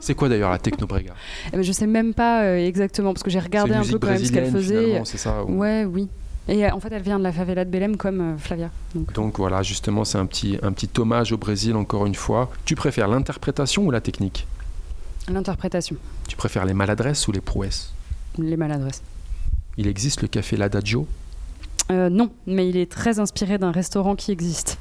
C'est 0.00 0.14
quoi 0.14 0.28
d'ailleurs 0.28 0.50
la 0.50 0.58
techno-braga 0.58 1.12
Eh 1.52 1.56
ben, 1.56 1.62
je 1.62 1.72
sais 1.72 1.86
même 1.86 2.14
pas 2.14 2.44
euh, 2.44 2.56
exactement 2.66 3.12
parce 3.12 3.22
que 3.22 3.30
j'ai 3.30 3.40
regardé 3.40 3.74
un 3.74 3.82
peu 3.82 3.98
quand 3.98 4.08
même 4.08 4.24
ce 4.24 4.32
qu'elle 4.32 4.50
faisait. 4.50 5.02
ça 5.04 5.44
ou- 5.44 5.58
Ouais, 5.58 5.84
oui. 5.84 6.08
Et 6.46 6.64
euh, 6.64 6.70
en 6.72 6.80
fait, 6.80 6.88
elle 6.92 7.02
vient 7.02 7.18
de 7.18 7.24
la 7.24 7.32
favela 7.32 7.64
de 7.66 7.70
Belém 7.70 7.96
comme 7.96 8.20
euh, 8.20 8.38
Flavia. 8.38 8.70
Donc, 8.94 9.12
Donc 9.12 9.36
voilà, 9.38 9.62
justement, 9.62 10.04
c'est 10.04 10.16
un 10.16 10.24
petit, 10.24 10.58
un 10.62 10.72
petit 10.72 10.88
hommage 10.98 11.32
au 11.32 11.36
Brésil, 11.36 11.74
encore 11.76 12.06
une 12.06 12.14
fois. 12.14 12.50
Tu 12.64 12.74
préfères 12.74 13.08
l'interprétation 13.08 13.84
ou 13.84 13.90
la 13.90 14.00
technique? 14.00 14.46
L'interprétation, 15.28 15.96
Tu 16.26 16.36
préfères 16.36 16.64
les 16.64 16.72
maladresses 16.72 17.28
ou 17.28 17.32
les 17.32 17.42
prouesses? 17.42 17.92
Les 18.38 18.56
maladresses. 18.56 19.02
Il 19.76 19.86
existe 19.86 20.22
le 20.22 20.28
café 20.28 20.56
L'Adagio 20.56 21.06
Euh, 21.90 22.10
non, 22.10 22.30
mais 22.46 22.68
il 22.68 22.76
est 22.76 22.90
très 22.90 23.18
inspiré 23.18 23.58
d'un 23.58 23.70
restaurant 23.70 24.14
qui 24.14 24.30
existe. 24.30 24.78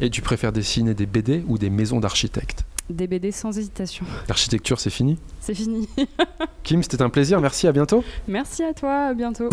Et 0.00 0.10
tu 0.10 0.22
préfères 0.22 0.52
dessiner 0.52 0.94
des 0.94 1.06
BD 1.06 1.44
ou 1.46 1.58
des 1.58 1.70
maisons 1.70 2.00
d'architectes 2.00 2.64
Des 2.88 3.06
BD 3.06 3.32
sans 3.32 3.56
hésitation. 3.58 4.06
L'architecture, 4.28 4.80
c'est 4.80 4.90
fini 4.90 5.18
C'est 5.40 5.54
fini. 5.54 5.88
Kim, 6.62 6.82
c'était 6.82 7.02
un 7.02 7.10
plaisir, 7.10 7.40
merci, 7.40 7.66
à 7.66 7.72
bientôt. 7.72 8.04
Merci 8.28 8.62
à 8.62 8.72
toi, 8.72 9.08
à 9.08 9.14
bientôt. 9.14 9.50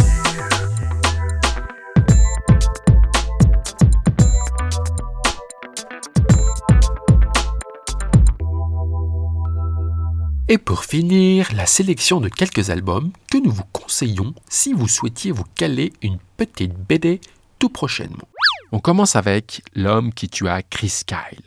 Et 10.50 10.58
pour 10.58 10.86
finir, 10.86 11.50
la 11.54 11.66
sélection 11.66 12.22
de 12.22 12.30
quelques 12.30 12.70
albums 12.70 13.12
que 13.30 13.38
nous 13.38 13.52
vous 13.52 13.66
conseillons 13.74 14.34
si 14.48 14.72
vous 14.72 14.88
souhaitiez 14.88 15.32
vous 15.32 15.44
caler 15.56 15.92
une 16.02 16.20
petite 16.38 16.74
BD 16.74 17.20
tout 17.60 17.68
prochainement. 17.68 18.30
On 18.72 18.80
commence 18.80 19.18
avec 19.18 19.62
L'homme 19.76 20.14
qui 20.14 20.30
tua 20.30 20.62
Chris 20.62 21.02
Kyle. 21.06 21.44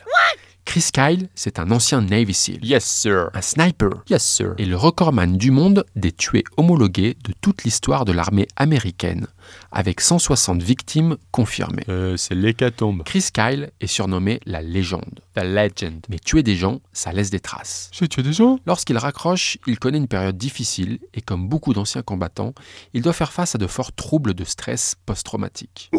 Chris 0.71 0.91
Kyle, 0.93 1.29
c'est 1.35 1.59
un 1.59 1.73
ancien 1.73 2.01
Navy 2.01 2.33
SEAL. 2.33 2.65
Yes, 2.65 2.85
sir. 2.85 3.31
Un 3.35 3.43
sniper. 3.43 3.91
Yes, 4.09 4.25
sir. 4.25 4.55
Et 4.57 4.65
le 4.65 4.77
recordman 4.77 5.37
du 5.37 5.51
monde 5.51 5.85
des 5.97 6.13
tués 6.13 6.45
homologués 6.57 7.17
de 7.25 7.33
toute 7.41 7.65
l'histoire 7.65 8.05
de 8.05 8.13
l'armée 8.13 8.47
américaine, 8.55 9.27
avec 9.73 10.01
160 10.01 10.63
victimes 10.63 11.17
confirmées. 11.33 11.83
Euh, 11.89 12.17
c'est 12.17 12.37
l'hécatombe. 12.37 13.03
Chris 13.05 13.31
Kyle 13.35 13.73
est 13.81 13.89
surnommé 13.89 14.39
la 14.47 14.63
légende. 14.63 15.19
The 15.35 15.43
legend. 15.43 16.07
Mais 16.09 16.21
tuer 16.21 16.45
des 16.45 16.55
gens, 16.55 16.81
ça 16.93 17.13
laisse 17.13 17.31
des 17.31 17.41
traces. 17.41 17.91
J'ai 17.91 18.07
tué 18.07 18.23
des 18.23 18.33
gens 18.33 18.61
Lorsqu'il 18.65 18.97
raccroche, 18.97 19.59
il 19.67 19.77
connaît 19.77 19.99
une 19.99 20.07
période 20.07 20.39
difficile 20.39 21.01
et 21.15 21.21
comme 21.21 21.49
beaucoup 21.49 21.73
d'anciens 21.73 22.03
combattants, 22.03 22.55
il 22.95 23.03
doit 23.03 23.13
faire 23.13 23.33
face 23.33 23.57
à 23.57 23.59
de 23.59 23.67
forts 23.67 23.93
troubles 23.93 24.35
de 24.35 24.45
stress 24.45 24.95
post-traumatique. 25.05 25.91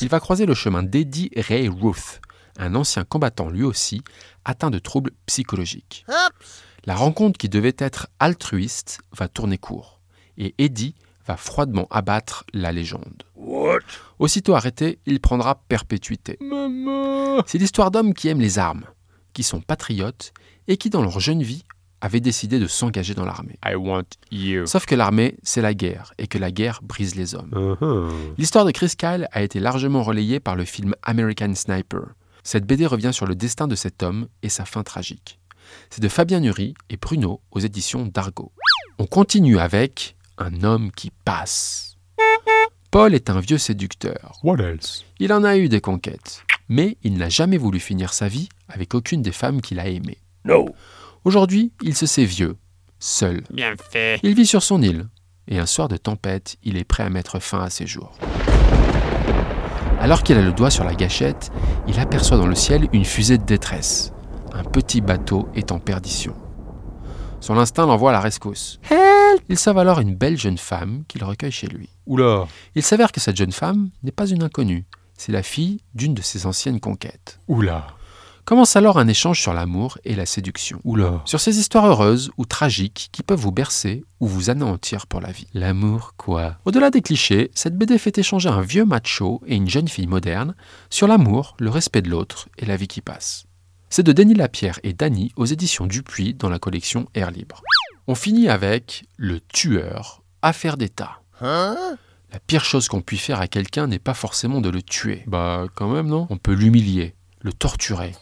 Il 0.00 0.08
va 0.08 0.20
croiser 0.20 0.46
le 0.46 0.54
chemin 0.54 0.84
d'Eddie 0.84 1.32
Ray 1.34 1.68
Ruth, 1.68 2.20
un 2.58 2.74
ancien 2.74 3.04
combattant 3.04 3.48
lui 3.48 3.62
aussi, 3.62 4.02
atteint 4.44 4.70
de 4.70 4.78
troubles 4.78 5.12
psychologiques. 5.26 6.04
La 6.84 6.94
rencontre 6.94 7.38
qui 7.38 7.48
devait 7.48 7.76
être 7.78 8.08
altruiste 8.18 9.00
va 9.12 9.28
tourner 9.28 9.58
court 9.58 10.00
et 10.38 10.54
Eddie 10.58 10.94
va 11.26 11.36
froidement 11.36 11.86
abattre 11.90 12.44
la 12.52 12.72
légende. 12.72 13.22
Aussitôt 14.18 14.54
arrêté, 14.54 14.98
il 15.06 15.20
prendra 15.20 15.62
perpétuité. 15.68 16.38
C'est 17.46 17.58
l'histoire 17.58 17.90
d'hommes 17.90 18.14
qui 18.14 18.28
aiment 18.28 18.40
les 18.40 18.58
armes, 18.58 18.84
qui 19.32 19.42
sont 19.42 19.60
patriotes 19.60 20.32
et 20.68 20.76
qui, 20.76 20.90
dans 20.90 21.02
leur 21.02 21.20
jeune 21.20 21.42
vie, 21.42 21.64
avaient 22.00 22.20
décidé 22.20 22.58
de 22.58 22.66
s'engager 22.66 23.14
dans 23.14 23.26
l'armée. 23.26 23.58
I 23.64 23.74
want 23.74 24.04
you. 24.30 24.66
Sauf 24.66 24.86
que 24.86 24.94
l'armée, 24.94 25.36
c'est 25.42 25.60
la 25.60 25.74
guerre, 25.74 26.14
et 26.18 26.26
que 26.26 26.38
la 26.38 26.50
guerre 26.50 26.80
brise 26.82 27.14
les 27.14 27.34
hommes. 27.34 27.50
Uh-huh. 27.52 28.10
L'histoire 28.38 28.64
de 28.64 28.70
Chris 28.70 28.94
Kyle 28.96 29.28
a 29.32 29.42
été 29.42 29.60
largement 29.60 30.02
relayée 30.02 30.40
par 30.40 30.56
le 30.56 30.64
film 30.64 30.94
American 31.02 31.54
Sniper. 31.54 32.14
Cette 32.42 32.66
BD 32.66 32.86
revient 32.86 33.12
sur 33.12 33.26
le 33.26 33.34
destin 33.34 33.68
de 33.68 33.74
cet 33.74 34.02
homme 34.02 34.28
et 34.42 34.48
sa 34.48 34.64
fin 34.64 34.82
tragique. 34.82 35.38
C'est 35.90 36.02
de 36.02 36.08
Fabien 36.08 36.40
Nury 36.40 36.74
et 36.88 36.96
Bruno 36.96 37.40
aux 37.50 37.60
éditions 37.60 38.06
d'Argo. 38.06 38.52
On 38.98 39.06
continue 39.06 39.58
avec 39.58 40.16
Un 40.38 40.62
homme 40.62 40.90
qui 40.92 41.10
passe. 41.24 41.96
Paul 42.90 43.14
est 43.14 43.30
un 43.30 43.40
vieux 43.40 43.58
séducteur. 43.58 44.40
What 44.42 44.58
else? 44.58 45.04
Il 45.20 45.32
en 45.32 45.44
a 45.44 45.56
eu 45.56 45.68
des 45.68 45.80
conquêtes, 45.80 46.42
mais 46.68 46.96
il 47.02 47.18
n'a 47.18 47.28
jamais 47.28 47.56
voulu 47.56 47.78
finir 47.78 48.12
sa 48.12 48.26
vie 48.26 48.48
avec 48.68 48.94
aucune 48.94 49.22
des 49.22 49.32
femmes 49.32 49.60
qu'il 49.60 49.78
a 49.78 49.88
aimées. 49.88 50.18
No. 50.44 50.74
Aujourd'hui, 51.24 51.72
il 51.82 51.94
se 51.94 52.06
sait 52.06 52.24
vieux, 52.24 52.56
seul. 52.98 53.44
Bien 53.52 53.74
fait. 53.76 54.18
Il 54.22 54.34
vit 54.34 54.46
sur 54.46 54.62
son 54.62 54.82
île, 54.82 55.06
et 55.46 55.58
un 55.58 55.66
soir 55.66 55.88
de 55.88 55.96
tempête, 55.96 56.56
il 56.62 56.76
est 56.76 56.84
prêt 56.84 57.02
à 57.02 57.10
mettre 57.10 57.38
fin 57.38 57.62
à 57.62 57.70
ses 57.70 57.86
jours. 57.86 58.18
Alors 60.00 60.22
qu'il 60.22 60.38
a 60.38 60.42
le 60.42 60.52
doigt 60.52 60.70
sur 60.70 60.84
la 60.84 60.94
gâchette, 60.94 61.52
il 61.86 62.00
aperçoit 62.00 62.38
dans 62.38 62.46
le 62.46 62.54
ciel 62.54 62.88
une 62.94 63.04
fusée 63.04 63.36
de 63.36 63.44
détresse. 63.44 64.14
Un 64.54 64.64
petit 64.64 65.02
bateau 65.02 65.46
est 65.54 65.72
en 65.72 65.78
perdition. 65.78 66.34
Son 67.40 67.58
instinct 67.58 67.84
l'envoie 67.84 68.08
à 68.08 68.14
la 68.14 68.20
rescousse. 68.20 68.80
Il 69.50 69.58
sauve 69.58 69.76
alors 69.76 70.00
une 70.00 70.14
belle 70.14 70.38
jeune 70.38 70.56
femme 70.56 71.02
qu'il 71.06 71.22
recueille 71.22 71.52
chez 71.52 71.66
lui. 71.66 71.90
Oula. 72.06 72.46
Il 72.74 72.82
s'avère 72.82 73.12
que 73.12 73.20
cette 73.20 73.36
jeune 73.36 73.52
femme 73.52 73.90
n'est 74.02 74.10
pas 74.10 74.26
une 74.26 74.42
inconnue, 74.42 74.86
c'est 75.18 75.32
la 75.32 75.42
fille 75.42 75.80
d'une 75.94 76.14
de 76.14 76.22
ses 76.22 76.46
anciennes 76.46 76.80
conquêtes. 76.80 77.38
Oula. 77.46 77.86
Commence 78.44 78.74
alors 78.74 78.98
un 78.98 79.06
échange 79.06 79.40
sur 79.40 79.54
l'amour 79.54 79.98
et 80.04 80.14
la 80.14 80.26
séduction. 80.26 80.80
Oula. 80.84 81.22
Sur 81.24 81.40
ces 81.40 81.58
histoires 81.58 81.86
heureuses 81.86 82.30
ou 82.36 82.44
tragiques 82.44 83.08
qui 83.12 83.22
peuvent 83.22 83.38
vous 83.38 83.52
bercer 83.52 84.04
ou 84.18 84.26
vous 84.26 84.50
anéantir 84.50 85.06
pour 85.06 85.20
la 85.20 85.30
vie. 85.30 85.46
L'amour, 85.54 86.14
quoi? 86.16 86.56
Au-delà 86.64 86.90
des 86.90 87.02
clichés, 87.02 87.50
cette 87.54 87.76
BD 87.76 87.98
fait 87.98 88.18
échanger 88.18 88.48
un 88.48 88.62
vieux 88.62 88.84
macho 88.84 89.40
et 89.46 89.54
une 89.54 89.68
jeune 89.68 89.88
fille 89.88 90.06
moderne 90.08 90.54
sur 90.88 91.06
l'amour, 91.06 91.56
le 91.60 91.70
respect 91.70 92.02
de 92.02 92.10
l'autre 92.10 92.48
et 92.58 92.66
la 92.66 92.76
vie 92.76 92.88
qui 92.88 93.02
passe. 93.02 93.44
C'est 93.88 94.02
de 94.02 94.12
Denis 94.12 94.34
Lapierre 94.34 94.80
et 94.82 94.92
Dany 94.92 95.32
aux 95.36 95.46
éditions 95.46 95.86
Dupuis 95.86 96.34
dans 96.34 96.48
la 96.48 96.58
collection 96.58 97.06
Air 97.14 97.30
Libre. 97.30 97.62
On 98.06 98.14
finit 98.14 98.48
avec 98.48 99.04
Le 99.16 99.40
Tueur, 99.40 100.22
affaire 100.42 100.76
d'État. 100.76 101.20
La 101.40 102.38
pire 102.46 102.64
chose 102.64 102.88
qu'on 102.88 103.00
puisse 103.00 103.22
faire 103.22 103.40
à 103.40 103.48
quelqu'un 103.48 103.88
n'est 103.88 103.98
pas 103.98 104.14
forcément 104.14 104.60
de 104.60 104.68
le 104.68 104.82
tuer. 104.82 105.24
Bah, 105.26 105.66
quand 105.74 105.88
même, 105.88 106.06
non? 106.06 106.28
On 106.30 106.36
peut 106.36 106.52
l'humilier, 106.52 107.14
le 107.40 107.52
torturer, 107.52 108.12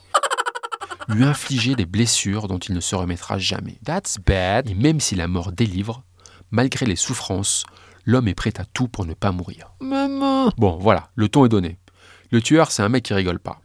lui 1.08 1.24
infliger 1.24 1.74
des 1.74 1.86
blessures 1.86 2.48
dont 2.48 2.58
il 2.58 2.74
ne 2.74 2.80
se 2.80 2.94
remettra 2.94 3.38
jamais. 3.38 3.78
That's 3.84 4.18
bad. 4.24 4.68
Et 4.68 4.74
même 4.74 5.00
si 5.00 5.14
la 5.14 5.28
mort 5.28 5.52
délivre, 5.52 6.04
malgré 6.50 6.86
les 6.86 6.96
souffrances, 6.96 7.64
l'homme 8.04 8.28
est 8.28 8.34
prêt 8.34 8.52
à 8.58 8.64
tout 8.64 8.88
pour 8.88 9.06
ne 9.06 9.14
pas 9.14 9.32
mourir. 9.32 9.72
Maman. 9.80 10.50
Bon, 10.58 10.78
voilà, 10.78 11.10
le 11.14 11.28
ton 11.28 11.44
est 11.44 11.50
donné. 11.50 11.78
Le 12.30 12.42
tueur, 12.42 12.70
c'est 12.70 12.82
un 12.82 12.88
mec 12.88 13.04
qui 13.04 13.14
rigole 13.14 13.38
pas. 13.38 13.60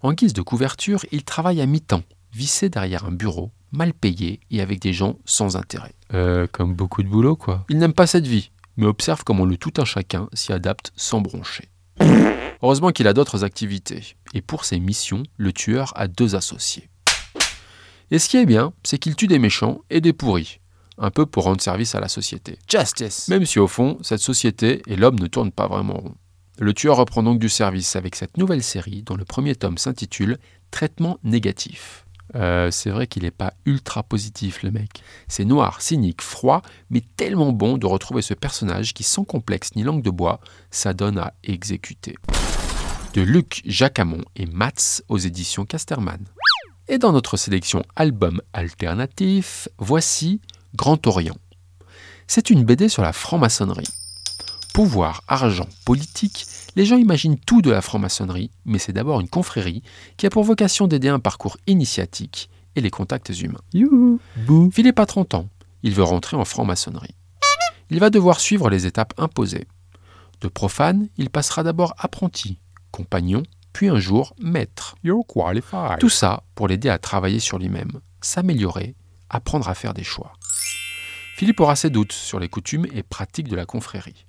En 0.00 0.12
guise 0.12 0.32
de 0.32 0.42
couverture, 0.42 1.04
il 1.10 1.24
travaille 1.24 1.60
à 1.60 1.66
mi-temps, 1.66 2.02
vissé 2.32 2.68
derrière 2.68 3.04
un 3.04 3.12
bureau, 3.12 3.50
mal 3.72 3.92
payé 3.92 4.40
et 4.50 4.60
avec 4.60 4.80
des 4.80 4.92
gens 4.92 5.16
sans 5.24 5.56
intérêt. 5.56 5.94
Euh, 6.14 6.46
comme 6.50 6.74
beaucoup 6.74 7.02
de 7.02 7.08
boulot, 7.08 7.36
quoi. 7.36 7.64
Il 7.68 7.78
n'aime 7.78 7.92
pas 7.92 8.06
cette 8.06 8.26
vie, 8.26 8.50
mais 8.76 8.86
observe 8.86 9.24
comment 9.24 9.44
le 9.44 9.56
tout 9.56 9.72
un 9.78 9.84
chacun 9.84 10.28
s'y 10.32 10.52
adapte 10.52 10.92
sans 10.96 11.20
broncher. 11.20 11.68
Heureusement 12.62 12.92
qu'il 12.92 13.08
a 13.08 13.12
d'autres 13.12 13.42
activités, 13.42 14.14
et 14.34 14.40
pour 14.40 14.64
ses 14.64 14.78
missions, 14.78 15.24
le 15.36 15.52
tueur 15.52 15.92
a 15.96 16.06
deux 16.06 16.36
associés. 16.36 16.88
Et 18.12 18.20
ce 18.20 18.28
qui 18.28 18.36
est 18.36 18.46
bien, 18.46 18.72
c'est 18.84 18.98
qu'il 18.98 19.16
tue 19.16 19.26
des 19.26 19.40
méchants 19.40 19.80
et 19.90 20.00
des 20.00 20.12
pourris, 20.12 20.60
un 20.96 21.10
peu 21.10 21.26
pour 21.26 21.44
rendre 21.44 21.60
service 21.60 21.96
à 21.96 22.00
la 22.00 22.08
société. 22.08 22.58
Justice. 22.70 23.26
Même 23.28 23.46
si 23.46 23.58
au 23.58 23.66
fond, 23.66 23.98
cette 24.02 24.20
société 24.20 24.80
et 24.86 24.94
l'homme 24.94 25.18
ne 25.18 25.26
tournent 25.26 25.50
pas 25.50 25.66
vraiment 25.66 25.94
rond. 25.94 26.14
Le 26.58 26.72
tueur 26.72 26.98
reprend 26.98 27.24
donc 27.24 27.40
du 27.40 27.48
service 27.48 27.96
avec 27.96 28.14
cette 28.14 28.36
nouvelle 28.36 28.62
série 28.62 29.02
dont 29.02 29.16
le 29.16 29.24
premier 29.24 29.56
tome 29.56 29.78
s'intitule 29.78 30.38
Traitement 30.70 31.18
négatif. 31.24 32.06
Euh, 32.34 32.70
c'est 32.70 32.90
vrai 32.90 33.06
qu'il 33.06 33.24
n'est 33.24 33.30
pas 33.30 33.52
ultra 33.66 34.02
positif, 34.02 34.62
le 34.62 34.70
mec. 34.70 35.02
C'est 35.28 35.44
noir, 35.44 35.82
cynique, 35.82 36.22
froid, 36.22 36.62
mais 36.90 37.02
tellement 37.16 37.52
bon 37.52 37.76
de 37.76 37.86
retrouver 37.86 38.22
ce 38.22 38.34
personnage 38.34 38.94
qui, 38.94 39.02
sans 39.02 39.24
complexe 39.24 39.74
ni 39.74 39.82
langue 39.82 40.02
de 40.02 40.10
bois, 40.10 40.40
s'adonne 40.70 41.18
à 41.18 41.34
exécuter. 41.42 42.14
De 43.14 43.20
Luc 43.20 43.60
Jacamon 43.66 44.22
et 44.36 44.46
Mats 44.46 45.02
aux 45.08 45.18
éditions 45.18 45.66
Casterman. 45.66 46.24
Et 46.88 46.96
dans 46.96 47.12
notre 47.12 47.36
sélection 47.36 47.82
album 47.94 48.40
alternatif, 48.54 49.68
voici 49.76 50.40
Grand 50.74 51.06
Orient. 51.06 51.36
C'est 52.26 52.48
une 52.48 52.64
BD 52.64 52.88
sur 52.88 53.02
la 53.02 53.12
franc-maçonnerie. 53.12 53.88
Pouvoir, 54.72 55.22
argent, 55.28 55.68
politique, 55.84 56.46
les 56.74 56.86
gens 56.86 56.96
imaginent 56.96 57.38
tout 57.38 57.60
de 57.60 57.70
la 57.70 57.82
franc-maçonnerie, 57.82 58.50
mais 58.64 58.78
c'est 58.78 58.94
d'abord 58.94 59.20
une 59.20 59.28
confrérie 59.28 59.82
qui 60.16 60.24
a 60.24 60.30
pour 60.30 60.44
vocation 60.44 60.86
d'aider 60.86 61.08
un 61.08 61.20
parcours 61.20 61.58
initiatique 61.66 62.48
et 62.76 62.80
les 62.80 62.90
contacts 62.90 63.28
humains. 63.42 63.60
Youhou 63.74 64.20
Bouh 64.46 64.70
Philippe 64.70 65.00
a 65.00 65.04
30 65.04 65.34
ans, 65.34 65.50
il 65.82 65.92
veut 65.92 66.02
rentrer 66.02 66.38
en 66.38 66.46
franc-maçonnerie. 66.46 67.14
Il 67.90 68.00
va 68.00 68.08
devoir 68.08 68.40
suivre 68.40 68.70
les 68.70 68.86
étapes 68.86 69.12
imposées. 69.18 69.66
De 70.40 70.48
profane, 70.48 71.08
il 71.18 71.28
passera 71.28 71.62
d'abord 71.62 71.94
apprenti, 71.98 72.58
compagnon, 72.92 73.42
puis 73.72 73.88
un 73.88 73.98
jour 73.98 74.34
maître. 74.38 74.94
You're 75.02 75.26
qualified. 75.26 75.98
Tout 75.98 76.08
ça 76.08 76.44
pour 76.54 76.68
l'aider 76.68 76.88
à 76.88 76.98
travailler 76.98 77.40
sur 77.40 77.58
lui-même, 77.58 78.00
s'améliorer, 78.20 78.94
apprendre 79.28 79.68
à 79.68 79.74
faire 79.74 79.94
des 79.94 80.04
choix. 80.04 80.32
Philippe 81.36 81.60
aura 81.60 81.74
ses 81.74 81.90
doutes 81.90 82.12
sur 82.12 82.38
les 82.38 82.48
coutumes 82.48 82.86
et 82.94 83.02
pratiques 83.02 83.48
de 83.48 83.56
la 83.56 83.64
confrérie. 83.64 84.26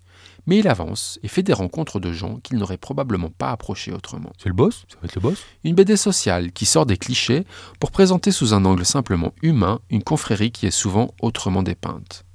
Mais 0.48 0.58
il 0.58 0.68
avance 0.68 1.20
et 1.24 1.28
fait 1.28 1.44
des 1.44 1.54
rencontres 1.54 2.00
de 2.00 2.12
gens 2.12 2.38
qu'il 2.38 2.58
n'aurait 2.58 2.78
probablement 2.78 3.30
pas 3.30 3.52
approchés 3.52 3.92
autrement. 3.92 4.32
C'est 4.38 4.50
le 4.50 4.56
boss? 4.56 4.86
Ça 4.90 4.98
va 5.02 5.06
être 5.06 5.16
le 5.16 5.22
boss? 5.22 5.38
Une 5.64 5.76
BD 5.76 5.96
sociale 5.96 6.52
qui 6.52 6.66
sort 6.66 6.86
des 6.86 6.98
clichés 6.98 7.46
pour 7.80 7.92
présenter 7.92 8.32
sous 8.32 8.54
un 8.54 8.66
angle 8.66 8.86
simplement 8.86 9.34
humain 9.42 9.80
une 9.90 10.04
confrérie 10.04 10.52
qui 10.52 10.66
est 10.66 10.72
souvent 10.72 11.14
autrement 11.22 11.64
dépeinte. 11.64 12.26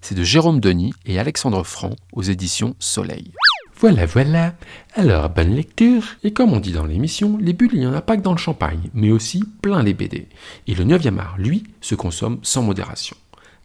C'est 0.00 0.14
de 0.14 0.22
Jérôme 0.22 0.60
Denis 0.60 0.92
et 1.04 1.18
Alexandre 1.18 1.64
Franc 1.64 1.90
aux 2.12 2.22
éditions 2.22 2.74
Soleil. 2.78 3.32
Voilà, 3.78 4.06
voilà. 4.06 4.54
Alors, 4.94 5.28
bonne 5.28 5.54
lecture. 5.54 6.02
Et 6.24 6.32
comme 6.32 6.52
on 6.52 6.60
dit 6.60 6.72
dans 6.72 6.86
l'émission, 6.86 7.38
les 7.40 7.52
bulles, 7.52 7.70
il 7.74 7.80
n'y 7.80 7.86
en 7.86 7.92
a 7.92 8.00
pas 8.00 8.16
que 8.16 8.22
dans 8.22 8.32
le 8.32 8.38
champagne, 8.38 8.90
mais 8.94 9.10
aussi 9.10 9.44
plein 9.60 9.82
les 9.82 9.92
BD. 9.92 10.28
Et 10.66 10.74
le 10.74 10.84
9e 10.84 11.18
art, 11.18 11.36
lui, 11.38 11.64
se 11.82 11.94
consomme 11.94 12.38
sans 12.42 12.62
modération. 12.62 13.16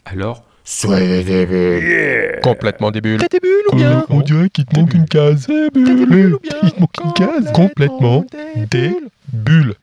Alors, 0.03 0.43
soyez 0.65 1.23
des 1.23 1.45
bulles. 1.45 2.39
Complètement 2.43 2.91
des 2.91 2.99
bulles. 2.99 3.19
Des 3.19 3.39
bulles 3.39 3.51
ou 3.71 3.75
bien 3.75 4.05
On 4.09 4.21
dirait 4.21 4.49
qu'il 4.49 4.65
te 4.65 4.77
manque 4.77 4.93
une 4.93 5.05
case. 5.05 5.47
Des 5.47 5.69
bulles 5.71 6.35
ou 6.35 6.39
bien 6.39 6.57
Il 6.63 6.71
te 6.73 6.79
manque 6.79 6.97
une 7.05 7.13
case. 7.13 7.51
Complètement 7.53 8.25
des 8.69 8.93
bulles. 9.31 9.75